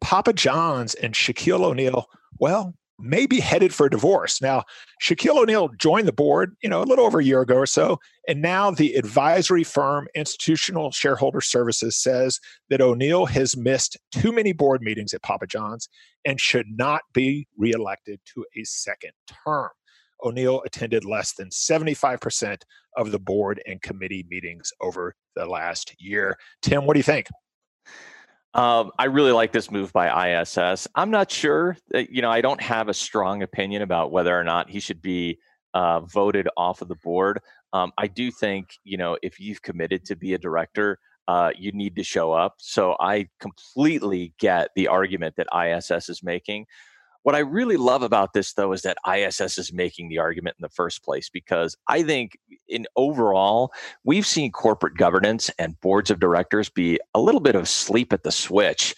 Papa 0.00 0.32
John's 0.32 0.96
and 0.96 1.14
Shaquille 1.14 1.62
O'Neal, 1.62 2.08
well, 2.40 2.74
maybe 2.98 3.38
headed 3.38 3.72
for 3.72 3.86
a 3.86 3.90
divorce. 3.90 4.42
Now, 4.42 4.64
Shaquille 5.00 5.36
O'Neal 5.36 5.68
joined 5.78 6.08
the 6.08 6.12
board, 6.12 6.56
you 6.60 6.68
know, 6.68 6.82
a 6.82 6.90
little 6.90 7.06
over 7.06 7.20
a 7.20 7.24
year 7.24 7.40
ago 7.40 7.54
or 7.54 7.66
so, 7.66 8.00
and 8.26 8.42
now 8.42 8.72
the 8.72 8.94
advisory 8.94 9.62
firm 9.62 10.08
Institutional 10.16 10.90
Shareholder 10.90 11.40
Services 11.40 11.96
says 11.96 12.40
that 12.68 12.80
O'Neal 12.80 13.26
has 13.26 13.56
missed 13.56 13.96
too 14.10 14.32
many 14.32 14.52
board 14.52 14.82
meetings 14.82 15.14
at 15.14 15.22
Papa 15.22 15.46
John's 15.46 15.88
and 16.24 16.40
should 16.40 16.66
not 16.68 17.02
be 17.14 17.46
reelected 17.56 18.18
to 18.34 18.44
a 18.56 18.64
second 18.64 19.12
term. 19.46 19.70
O'Neal 20.24 20.62
attended 20.64 21.04
less 21.04 21.34
than 21.34 21.48
75% 21.50 22.62
of 22.96 23.12
the 23.12 23.18
board 23.18 23.62
and 23.66 23.80
committee 23.82 24.26
meetings 24.28 24.72
over 24.80 25.14
the 25.36 25.46
last 25.46 25.94
year. 25.98 26.36
Tim, 26.62 26.84
what 26.84 26.94
do 26.94 26.98
you 26.98 27.04
think? 27.04 27.28
Um, 28.54 28.90
I 28.98 29.04
really 29.04 29.32
like 29.32 29.52
this 29.52 29.70
move 29.70 29.92
by 29.92 30.40
ISS. 30.40 30.88
I'm 30.94 31.10
not 31.10 31.30
sure 31.30 31.76
that, 31.90 32.10
you 32.10 32.22
know, 32.22 32.30
I 32.30 32.40
don't 32.40 32.60
have 32.60 32.88
a 32.88 32.94
strong 32.94 33.42
opinion 33.42 33.82
about 33.82 34.10
whether 34.10 34.38
or 34.38 34.42
not 34.42 34.70
he 34.70 34.80
should 34.80 35.02
be 35.02 35.38
uh, 35.74 36.00
voted 36.00 36.48
off 36.56 36.82
of 36.82 36.88
the 36.88 36.96
board. 36.96 37.40
Um, 37.72 37.92
I 37.98 38.06
do 38.06 38.30
think, 38.30 38.70
you 38.84 38.96
know, 38.96 39.18
if 39.22 39.38
you've 39.38 39.62
committed 39.62 40.04
to 40.06 40.16
be 40.16 40.34
a 40.34 40.38
director, 40.38 40.98
uh, 41.28 41.50
you 41.56 41.72
need 41.72 41.94
to 41.96 42.02
show 42.02 42.32
up. 42.32 42.54
So 42.58 42.96
I 42.98 43.28
completely 43.38 44.32
get 44.40 44.70
the 44.74 44.88
argument 44.88 45.36
that 45.36 45.46
ISS 45.54 46.08
is 46.08 46.22
making 46.22 46.64
What 47.28 47.34
I 47.34 47.40
really 47.40 47.76
love 47.76 48.02
about 48.02 48.32
this, 48.32 48.54
though, 48.54 48.72
is 48.72 48.80
that 48.80 48.96
ISS 49.06 49.58
is 49.58 49.70
making 49.70 50.08
the 50.08 50.16
argument 50.16 50.56
in 50.58 50.62
the 50.62 50.70
first 50.70 51.04
place 51.04 51.28
because 51.28 51.76
I 51.86 52.02
think, 52.02 52.38
in 52.66 52.86
overall, 52.96 53.70
we've 54.02 54.26
seen 54.26 54.50
corporate 54.50 54.96
governance 54.96 55.50
and 55.58 55.78
boards 55.82 56.10
of 56.10 56.20
directors 56.20 56.70
be 56.70 56.98
a 57.12 57.20
little 57.20 57.42
bit 57.42 57.54
of 57.54 57.68
sleep 57.68 58.14
at 58.14 58.22
the 58.22 58.32
switch 58.32 58.94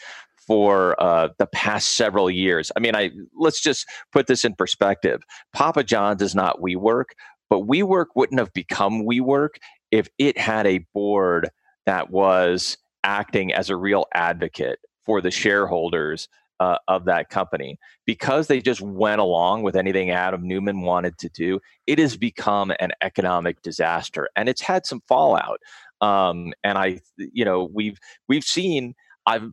for 0.47 0.95
uh, 1.03 1.31
the 1.41 1.49
past 1.49 1.97
several 1.97 2.31
years. 2.31 2.71
I 2.77 2.79
mean, 2.79 2.95
I 2.95 3.11
let's 3.37 3.61
just 3.61 3.85
put 4.13 4.29
this 4.29 4.45
in 4.45 4.55
perspective. 4.55 5.23
Papa 5.53 5.83
John's 5.83 6.23
is 6.23 6.37
not 6.37 6.61
WeWork, 6.61 7.07
but 7.49 7.67
WeWork 7.67 8.11
wouldn't 8.15 8.39
have 8.39 8.53
become 8.53 9.03
WeWork 9.03 9.57
if 9.91 10.09
it 10.19 10.39
had 10.39 10.69
a 10.69 10.87
board 10.95 11.51
that 11.85 12.11
was 12.11 12.79
acting 13.03 13.53
as 13.53 13.71
a 13.71 13.77
real 13.77 14.07
advocate 14.15 14.79
for 15.05 15.21
the 15.21 15.33
shareholders 15.33 16.29
uh, 16.61 16.77
of 16.87 17.07
that 17.07 17.31
company 17.31 17.79
because 18.07 18.47
they 18.47 18.61
just 18.61 18.83
went 18.83 19.21
along 19.21 19.63
with 19.63 19.75
anything 19.75 20.11
Adam 20.11 20.47
Neumann 20.47 20.83
wanted 20.83 21.19
to 21.19 21.29
do. 21.31 21.59
It 21.87 21.99
has 21.99 22.17
become 22.17 22.71
an 22.79 22.93
economic 23.01 23.63
disaster, 23.63 24.29
and 24.37 24.49
it's 24.49 24.61
had 24.61 24.87
some 24.87 25.01
fallout. 25.09 25.61
Um, 26.01 26.53
and 26.63 26.79
I, 26.79 27.01
you 27.17 27.45
know, 27.45 27.69
we've 27.73 27.99
we've 28.29 28.45
seen. 28.45 28.95
I've 29.27 29.51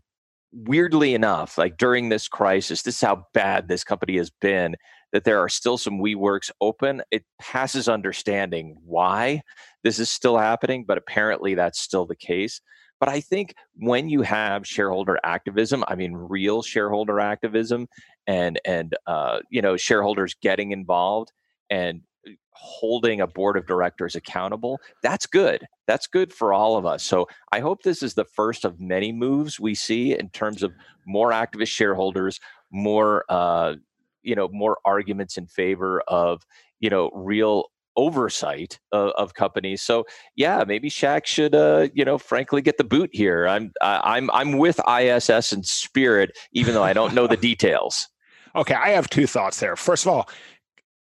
weirdly 0.53 1.13
enough, 1.13 1.57
like 1.57 1.77
during 1.77 2.09
this 2.09 2.27
crisis, 2.27 2.81
this 2.81 2.95
is 2.95 3.01
how 3.01 3.25
bad 3.33 3.67
this 3.67 3.83
company 3.83 4.17
has 4.17 4.29
been. 4.29 4.75
That 5.13 5.23
there 5.23 5.39
are 5.39 5.49
still 5.49 5.77
some 5.77 5.99
WeWorks 5.99 6.51
open. 6.59 7.01
It 7.11 7.23
passes 7.39 7.87
understanding 7.87 8.75
why 8.83 9.41
this 9.83 9.99
is 9.99 10.09
still 10.09 10.37
happening, 10.37 10.83
but 10.85 10.97
apparently 10.97 11.55
that's 11.55 11.79
still 11.79 12.05
the 12.05 12.15
case. 12.15 12.59
But 12.99 13.09
I 13.09 13.21
think 13.21 13.55
when 13.75 14.09
you 14.09 14.21
have 14.23 14.65
shareholder 14.65 15.19
activism, 15.23 15.83
I 15.87 15.95
mean 15.95 16.13
real 16.13 16.61
shareholder 16.61 17.19
activism, 17.19 17.87
and 18.25 18.59
and 18.65 18.95
uh, 19.05 19.39
you 19.49 19.61
know 19.61 19.77
shareholders 19.77 20.35
getting 20.41 20.71
involved 20.71 21.31
and 21.69 22.01
uh, 22.27 22.31
holding 22.51 23.21
a 23.21 23.27
board 23.27 23.57
of 23.57 23.67
directors 23.67 24.15
accountable, 24.15 24.79
that's 25.03 25.27
good. 25.27 25.67
That's 25.85 26.07
good 26.07 26.33
for 26.33 26.53
all 26.53 26.75
of 26.75 26.85
us. 26.85 27.03
So 27.03 27.27
I 27.51 27.59
hope 27.59 27.83
this 27.83 28.01
is 28.01 28.15
the 28.15 28.25
first 28.25 28.65
of 28.65 28.79
many 28.79 29.11
moves 29.11 29.59
we 29.59 29.75
see 29.75 30.17
in 30.17 30.29
terms 30.29 30.63
of 30.63 30.73
more 31.05 31.31
activist 31.31 31.69
shareholders, 31.69 32.39
more 32.71 33.25
uh, 33.29 33.75
you 34.23 34.35
know 34.35 34.49
more 34.51 34.77
arguments 34.85 35.37
in 35.37 35.47
favor 35.47 36.01
of 36.07 36.45
you 36.79 36.89
know 36.89 37.09
real 37.13 37.65
oversight 37.97 38.79
of, 38.91 39.11
of, 39.17 39.33
companies. 39.33 39.81
So 39.81 40.05
yeah, 40.35 40.63
maybe 40.65 40.89
Shaq 40.89 41.25
should, 41.25 41.55
uh, 41.55 41.89
you 41.93 42.05
know, 42.05 42.17
frankly, 42.17 42.61
get 42.61 42.77
the 42.77 42.83
boot 42.83 43.09
here. 43.11 43.47
I'm 43.47 43.73
I'm 43.81 44.31
I'm 44.31 44.57
with 44.57 44.79
ISS 44.87 45.51
and 45.51 45.65
Spirit, 45.65 46.37
even 46.53 46.73
though 46.73 46.83
I 46.83 46.93
don't 46.93 47.13
know 47.13 47.27
the 47.27 47.37
details. 47.51 48.07
Okay, 48.55 48.75
I 48.75 48.89
have 48.89 49.09
two 49.09 49.27
thoughts 49.27 49.59
there. 49.59 49.75
First 49.75 50.05
of 50.05 50.11
all, 50.11 50.29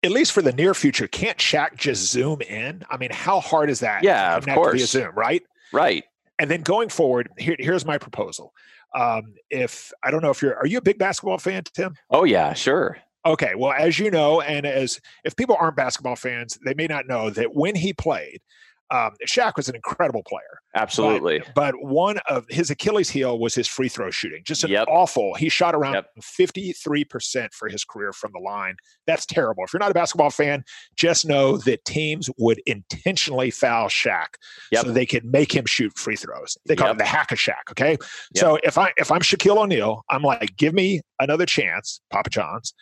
at 0.03 0.11
least 0.11 0.31
for 0.31 0.41
the 0.41 0.51
near 0.53 0.73
future, 0.73 1.07
can't 1.07 1.37
Shaq 1.37 1.75
just 1.75 2.11
zoom 2.11 2.41
in? 2.41 2.83
I 2.89 2.97
mean, 2.97 3.11
how 3.11 3.39
hard 3.39 3.69
is 3.69 3.79
that? 3.79 4.03
Yeah, 4.03 4.35
of 4.35 4.45
course. 4.45 4.75
Via 4.75 4.85
Zoom, 4.85 5.15
right? 5.15 5.43
Right. 5.71 6.03
And 6.39 6.51
then 6.51 6.61
going 6.61 6.89
forward, 6.89 7.29
here, 7.37 7.55
here's 7.57 7.85
my 7.85 7.97
proposal. 7.97 8.53
Um, 8.95 9.33
if 9.49 9.91
I 10.03 10.11
don't 10.11 10.21
know 10.21 10.29
if 10.29 10.41
you're, 10.41 10.55
are 10.55 10.67
you 10.67 10.77
a 10.77 10.81
big 10.81 10.97
basketball 10.97 11.37
fan, 11.37 11.63
Tim? 11.73 11.95
Oh 12.09 12.25
yeah, 12.25 12.53
sure. 12.53 12.97
Okay, 13.25 13.53
well, 13.55 13.73
as 13.77 13.99
you 13.99 14.11
know, 14.11 14.41
and 14.41 14.65
as 14.65 14.99
if 15.23 15.35
people 15.35 15.55
aren't 15.59 15.77
basketball 15.77 16.15
fans, 16.15 16.57
they 16.65 16.73
may 16.73 16.87
not 16.87 17.07
know 17.07 17.29
that 17.29 17.55
when 17.55 17.75
he 17.75 17.93
played, 17.93 18.41
um, 18.93 19.11
Shaq 19.27 19.53
was 19.55 19.69
an 19.69 19.75
incredible 19.75 20.21
player. 20.27 20.59
Absolutely. 20.75 21.39
But, 21.39 21.55
but, 21.55 21.75
one 21.83 22.19
of 22.29 22.45
his 22.49 22.69
Achilles 22.69 23.09
heel 23.09 23.39
was 23.39 23.55
his 23.55 23.67
free 23.67 23.89
throw 23.89 24.11
shooting. 24.11 24.43
Just 24.45 24.63
an 24.63 24.69
yep. 24.69 24.87
awful. 24.87 25.33
He 25.33 25.49
shot 25.49 25.73
around 25.73 25.93
yep. 25.93 26.05
53% 26.21 27.53
for 27.53 27.69
his 27.69 27.83
career 27.83 28.13
from 28.13 28.31
the 28.33 28.39
line. 28.39 28.75
That's 29.07 29.25
terrible. 29.25 29.63
If 29.63 29.73
you're 29.73 29.79
not 29.79 29.89
a 29.89 29.95
basketball 29.95 30.29
fan, 30.29 30.63
just 30.95 31.25
know 31.25 31.57
that 31.57 31.85
teams 31.85 32.29
would 32.37 32.61
intentionally 32.67 33.49
foul 33.49 33.87
Shaq 33.87 34.35
yep. 34.71 34.85
so 34.85 34.91
they 34.91 35.07
could 35.07 35.25
make 35.25 35.53
him 35.53 35.65
shoot 35.65 35.97
free 35.97 36.15
throws. 36.15 36.57
They 36.67 36.75
call 36.75 36.91
him 36.91 36.97
the 36.97 37.05
Hack-a-Shaq. 37.05 37.71
Okay. 37.71 37.97
So 38.35 38.59
if 38.63 38.77
I 38.77 38.93
if 38.97 39.11
I'm 39.11 39.21
Shaquille 39.21 39.57
O'Neal, 39.57 40.03
I'm 40.09 40.21
like, 40.21 40.55
give 40.57 40.73
me 40.73 41.01
another 41.19 41.45
chance, 41.45 41.99
Papa 42.11 42.29
John's 42.29 42.73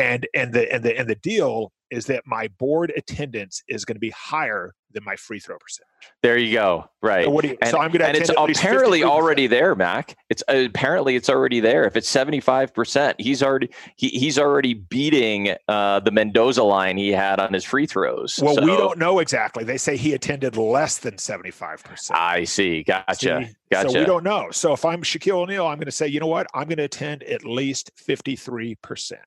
and 0.00 0.26
and 0.34 0.52
the 0.52 0.72
and 0.72 0.84
the 0.84 0.98
and 0.98 1.08
the 1.08 1.14
deal 1.16 1.72
is 1.90 2.06
that 2.06 2.22
my 2.24 2.48
board 2.58 2.92
attendance 2.96 3.62
is 3.68 3.84
going 3.84 3.96
to 3.96 4.00
be 4.00 4.10
higher 4.10 4.74
than 4.92 5.04
my 5.04 5.16
free 5.16 5.38
throw 5.38 5.58
percentage. 5.58 5.86
There 6.22 6.36
you 6.36 6.52
go. 6.52 6.88
Right. 7.02 7.24
So, 7.24 7.42
you, 7.42 7.58
and, 7.60 7.70
so 7.70 7.78
I'm 7.78 7.90
going 7.90 8.00
to 8.00 8.06
and 8.06 8.16
it's 8.16 8.30
apparently 8.30 9.04
already 9.04 9.46
there, 9.46 9.74
Mac. 9.74 10.16
It's 10.28 10.42
uh, 10.48 10.64
apparently 10.66 11.16
it's 11.16 11.28
already 11.28 11.60
there. 11.60 11.84
If 11.84 11.96
it's 11.96 12.08
75 12.08 12.74
percent, 12.74 13.20
he's 13.20 13.42
already 13.42 13.70
he, 13.96 14.08
he's 14.08 14.38
already 14.38 14.74
beating 14.74 15.54
uh, 15.68 16.00
the 16.00 16.10
Mendoza 16.10 16.62
line 16.62 16.96
he 16.96 17.10
had 17.10 17.40
on 17.40 17.52
his 17.52 17.64
free 17.64 17.86
throws. 17.86 18.38
Well, 18.42 18.54
so, 18.54 18.62
we 18.62 18.68
don't 18.68 18.98
know 18.98 19.18
exactly. 19.18 19.64
They 19.64 19.78
say 19.78 19.96
he 19.96 20.12
attended 20.14 20.56
less 20.56 20.98
than 20.98 21.18
75 21.18 21.84
percent. 21.84 22.18
I 22.18 22.44
see. 22.44 22.82
Gotcha. 22.82 23.44
See? 23.46 23.54
Gotcha. 23.70 23.90
So 23.90 23.98
we 24.00 24.04
don't 24.04 24.24
know. 24.24 24.50
So 24.50 24.72
if 24.72 24.84
I'm 24.84 25.02
Shaquille 25.02 25.42
O'Neal, 25.42 25.66
I'm 25.66 25.76
going 25.76 25.86
to 25.86 25.92
say, 25.92 26.08
you 26.08 26.20
know 26.20 26.26
what? 26.26 26.46
I'm 26.54 26.66
going 26.66 26.78
to 26.78 26.84
attend 26.84 27.22
at 27.24 27.44
least 27.44 27.90
53 27.96 28.76
percent. 28.76 29.20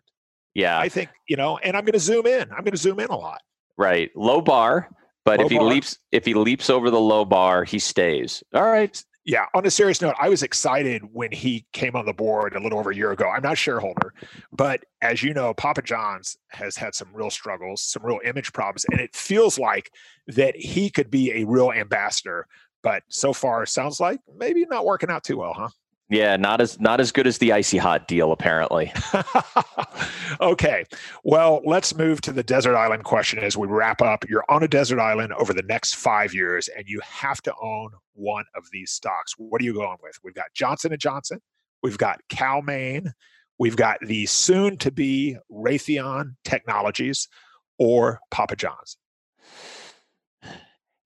Yeah. 0.54 0.78
I 0.80 0.90
think, 0.90 1.10
you 1.28 1.36
know, 1.36 1.58
and 1.58 1.76
I'm 1.76 1.84
going 1.84 1.94
to 1.94 2.00
zoom 2.00 2.28
in. 2.28 2.52
I'm 2.52 2.64
going 2.64 2.72
to 2.72 2.78
zoom 2.78 3.00
in 3.00 3.10
a 3.10 3.18
lot. 3.18 3.42
Right. 3.78 4.12
Low 4.16 4.42
bar, 4.42 4.90
but 5.26 5.40
low 5.40 5.46
if 5.46 5.52
he 5.52 5.58
bar. 5.58 5.68
leaps 5.68 5.98
if 6.12 6.26
he 6.26 6.34
leaps 6.34 6.70
over 6.70 6.90
the 6.90 7.00
low 7.00 7.26
bar, 7.26 7.64
he 7.64 7.80
stays. 7.80 8.44
All 8.54 8.64
right. 8.70 9.04
Yeah. 9.26 9.46
On 9.54 9.66
a 9.66 9.72
serious 9.72 10.02
note, 10.02 10.16
I 10.20 10.30
was 10.30 10.44
excited 10.44 11.02
when 11.12 11.32
he 11.32 11.66
came 11.72 11.96
on 11.96 12.06
the 12.06 12.14
board 12.14 12.56
a 12.56 12.60
little 12.60 12.78
over 12.78 12.92
a 12.92 12.96
year 12.96 13.12
ago. 13.12 13.30
I'm 13.30 13.42
not 13.42 13.54
a 13.54 13.56
shareholder, 13.56 14.14
but 14.52 14.84
as 15.02 15.24
you 15.24 15.34
know, 15.34 15.54
Papa 15.54 15.82
John's 15.82 16.38
has 16.50 16.76
had 16.76 16.94
some 16.94 17.08
real 17.14 17.30
struggles, 17.30 17.82
some 17.82 18.06
real 18.06 18.20
image 18.26 18.52
problems, 18.52 18.86
and 18.92 19.00
it 19.00 19.16
feels 19.16 19.58
like 19.58 19.92
that 20.28 20.56
he 20.56 20.90
could 20.90 21.10
be 21.10 21.32
a 21.32 21.46
real 21.46 21.72
ambassador. 21.72 22.48
But 22.84 23.04
so 23.08 23.32
far, 23.32 23.66
sounds 23.66 24.02
like 24.02 24.20
maybe 24.38 24.66
not 24.66 24.86
working 24.86 25.10
out 25.10 25.24
too 25.24 25.38
well, 25.38 25.54
huh? 25.54 25.70
Yeah, 26.14 26.38
not 26.38 26.62
as 26.62 26.80
not 26.80 27.00
as 27.00 27.12
good 27.12 27.26
as 27.26 27.40
the 27.40 27.54
icy 27.54 27.80
hot 27.80 28.08
deal, 28.08 28.32
apparently. 28.32 28.94
okay, 30.42 30.86
well, 31.24 31.60
let's 31.66 31.96
move 31.96 32.22
to 32.22 32.32
the 32.32 32.44
desert 32.44 32.76
island 32.76 33.04
question 33.04 33.40
as 33.40 33.58
we 33.58 33.66
wrap 33.66 34.00
up. 34.00 34.24
You're 34.30 34.46
on 34.48 34.62
a 34.62 34.68
desert 34.68 35.00
island 35.00 35.34
over 35.34 35.56
the 35.56 35.64
next 35.64 35.96
five 35.96 36.32
years, 36.32 36.68
and 36.68 36.88
you 36.88 37.02
have 37.04 37.42
to 37.42 37.54
own 37.60 37.94
one 38.14 38.46
of 38.56 38.66
these 38.72 38.92
stocks. 38.92 39.34
What 39.40 39.60
are 39.60 39.66
you 39.66 39.74
going 39.74 39.98
with? 40.04 40.20
We've 40.24 40.36
got 40.36 40.54
Johnson 40.54 40.92
and 40.92 41.02
Johnson, 41.02 41.42
we've 41.82 41.98
got 41.98 42.22
Cal-Maine, 42.30 43.14
we've 43.58 43.76
got 43.76 43.98
the 44.02 44.28
soon-to-be 44.28 45.38
Raytheon 45.52 46.36
Technologies, 46.44 47.28
or 47.80 48.20
Papa 48.30 48.56
John's. 48.56 48.98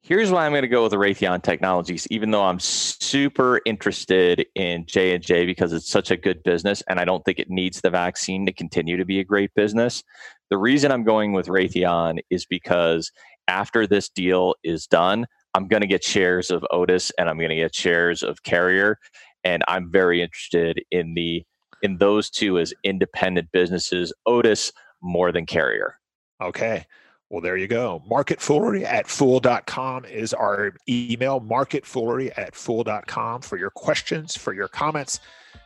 Here's 0.07 0.31
why 0.31 0.45
I'm 0.45 0.53
going 0.53 0.61
to 0.61 0.69
go 0.69 0.83
with 0.83 0.91
the 0.91 0.97
Raytheon 0.97 1.43
Technologies, 1.43 2.07
even 2.09 2.31
though 2.31 2.45
I'm 2.45 2.61
super 2.61 3.59
interested 3.65 4.45
in 4.55 4.85
J 4.85 5.13
and 5.13 5.21
J 5.21 5.45
because 5.45 5.73
it's 5.73 5.89
such 5.89 6.11
a 6.11 6.15
good 6.15 6.41
business, 6.43 6.81
and 6.87 6.97
I 6.97 7.03
don't 7.03 7.25
think 7.25 7.39
it 7.39 7.49
needs 7.49 7.81
the 7.81 7.89
vaccine 7.89 8.45
to 8.45 8.53
continue 8.53 8.95
to 8.95 9.03
be 9.03 9.19
a 9.19 9.25
great 9.25 9.53
business. 9.53 10.05
The 10.49 10.57
reason 10.57 10.93
I'm 10.93 11.03
going 11.03 11.33
with 11.33 11.47
Raytheon 11.47 12.19
is 12.29 12.45
because 12.45 13.11
after 13.49 13.85
this 13.85 14.07
deal 14.07 14.55
is 14.63 14.87
done, 14.87 15.25
I'm 15.53 15.67
going 15.67 15.81
to 15.81 15.87
get 15.87 16.05
shares 16.05 16.51
of 16.51 16.65
Otis 16.71 17.11
and 17.19 17.27
I'm 17.27 17.37
going 17.37 17.49
to 17.49 17.57
get 17.57 17.75
shares 17.75 18.23
of 18.23 18.43
Carrier, 18.43 18.99
and 19.43 19.61
I'm 19.67 19.91
very 19.91 20.21
interested 20.21 20.81
in 20.89 21.15
the 21.15 21.43
in 21.81 21.97
those 21.97 22.29
two 22.29 22.59
as 22.59 22.73
independent 22.85 23.51
businesses. 23.51 24.13
Otis 24.25 24.71
more 25.01 25.33
than 25.33 25.45
Carrier. 25.45 25.99
Okay. 26.41 26.85
Well, 27.29 27.41
there 27.41 27.57
you 27.57 27.67
go. 27.67 28.01
Marketfoolery 28.09 28.83
at 28.83 29.07
fool.com 29.07 30.05
is 30.05 30.33
our 30.33 30.73
email, 30.87 31.41
marketfoolery 31.41 32.31
at 32.37 32.55
fool.com 32.55 33.41
for 33.41 33.57
your 33.57 33.69
questions, 33.69 34.37
for 34.37 34.53
your 34.53 34.69
comments. 34.69 35.19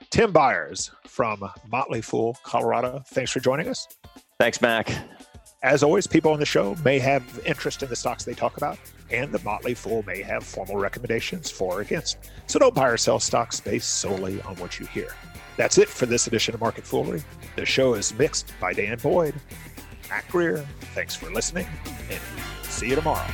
Tim 0.10 0.32
Beyers 0.32 0.92
from 1.08 1.48
Motley 1.72 2.02
Fool, 2.02 2.38
Colorado. 2.44 3.04
Thanks 3.08 3.32
for 3.32 3.40
joining 3.40 3.68
us. 3.68 3.88
Thanks, 4.40 4.60
Mac. 4.60 4.92
As 5.62 5.84
always, 5.84 6.08
people 6.08 6.32
on 6.32 6.40
the 6.40 6.46
show 6.46 6.76
may 6.84 6.98
have 6.98 7.40
interest 7.46 7.84
in 7.84 7.90
the 7.90 7.96
stocks 7.96 8.24
they 8.26 8.34
talk 8.34 8.58
about, 8.58 8.80
and 9.12 9.32
the 9.32 9.40
Motley 9.44 9.76
Fool 9.76 10.04
may 10.08 10.24
have 10.24 10.44
formal 10.44 10.78
recommendations 10.78 11.52
for 11.52 11.78
or 11.78 11.82
against. 11.82 12.18
So 12.48 12.58
don't 12.58 12.74
buy 12.74 12.90
or 12.90 12.98
sell 12.98 13.20
stocks 13.20 13.60
based 13.60 14.00
solely 14.00 14.42
on 14.42 14.56
what 14.56 14.80
you 14.80 14.88
hear. 14.88 15.14
That's 15.58 15.78
it 15.78 15.90
for 15.90 16.08
this 16.08 16.26
edition 16.26 16.56
of 16.56 16.62
Market 16.62 16.86
Foolery. 16.86 17.24
The 17.56 17.66
show 17.66 17.94
is 17.94 18.18
mixed 18.18 18.52
by 18.60 18.74
Dan 18.74 18.98
Boyd. 18.98 19.36
Mac 20.12 20.28
Greer. 20.28 20.58
Thanks 20.94 21.16
for 21.16 21.32
listening, 21.32 21.66
and 22.10 22.22
see 22.64 22.90
you 22.90 22.96
tomorrow. 22.96 23.26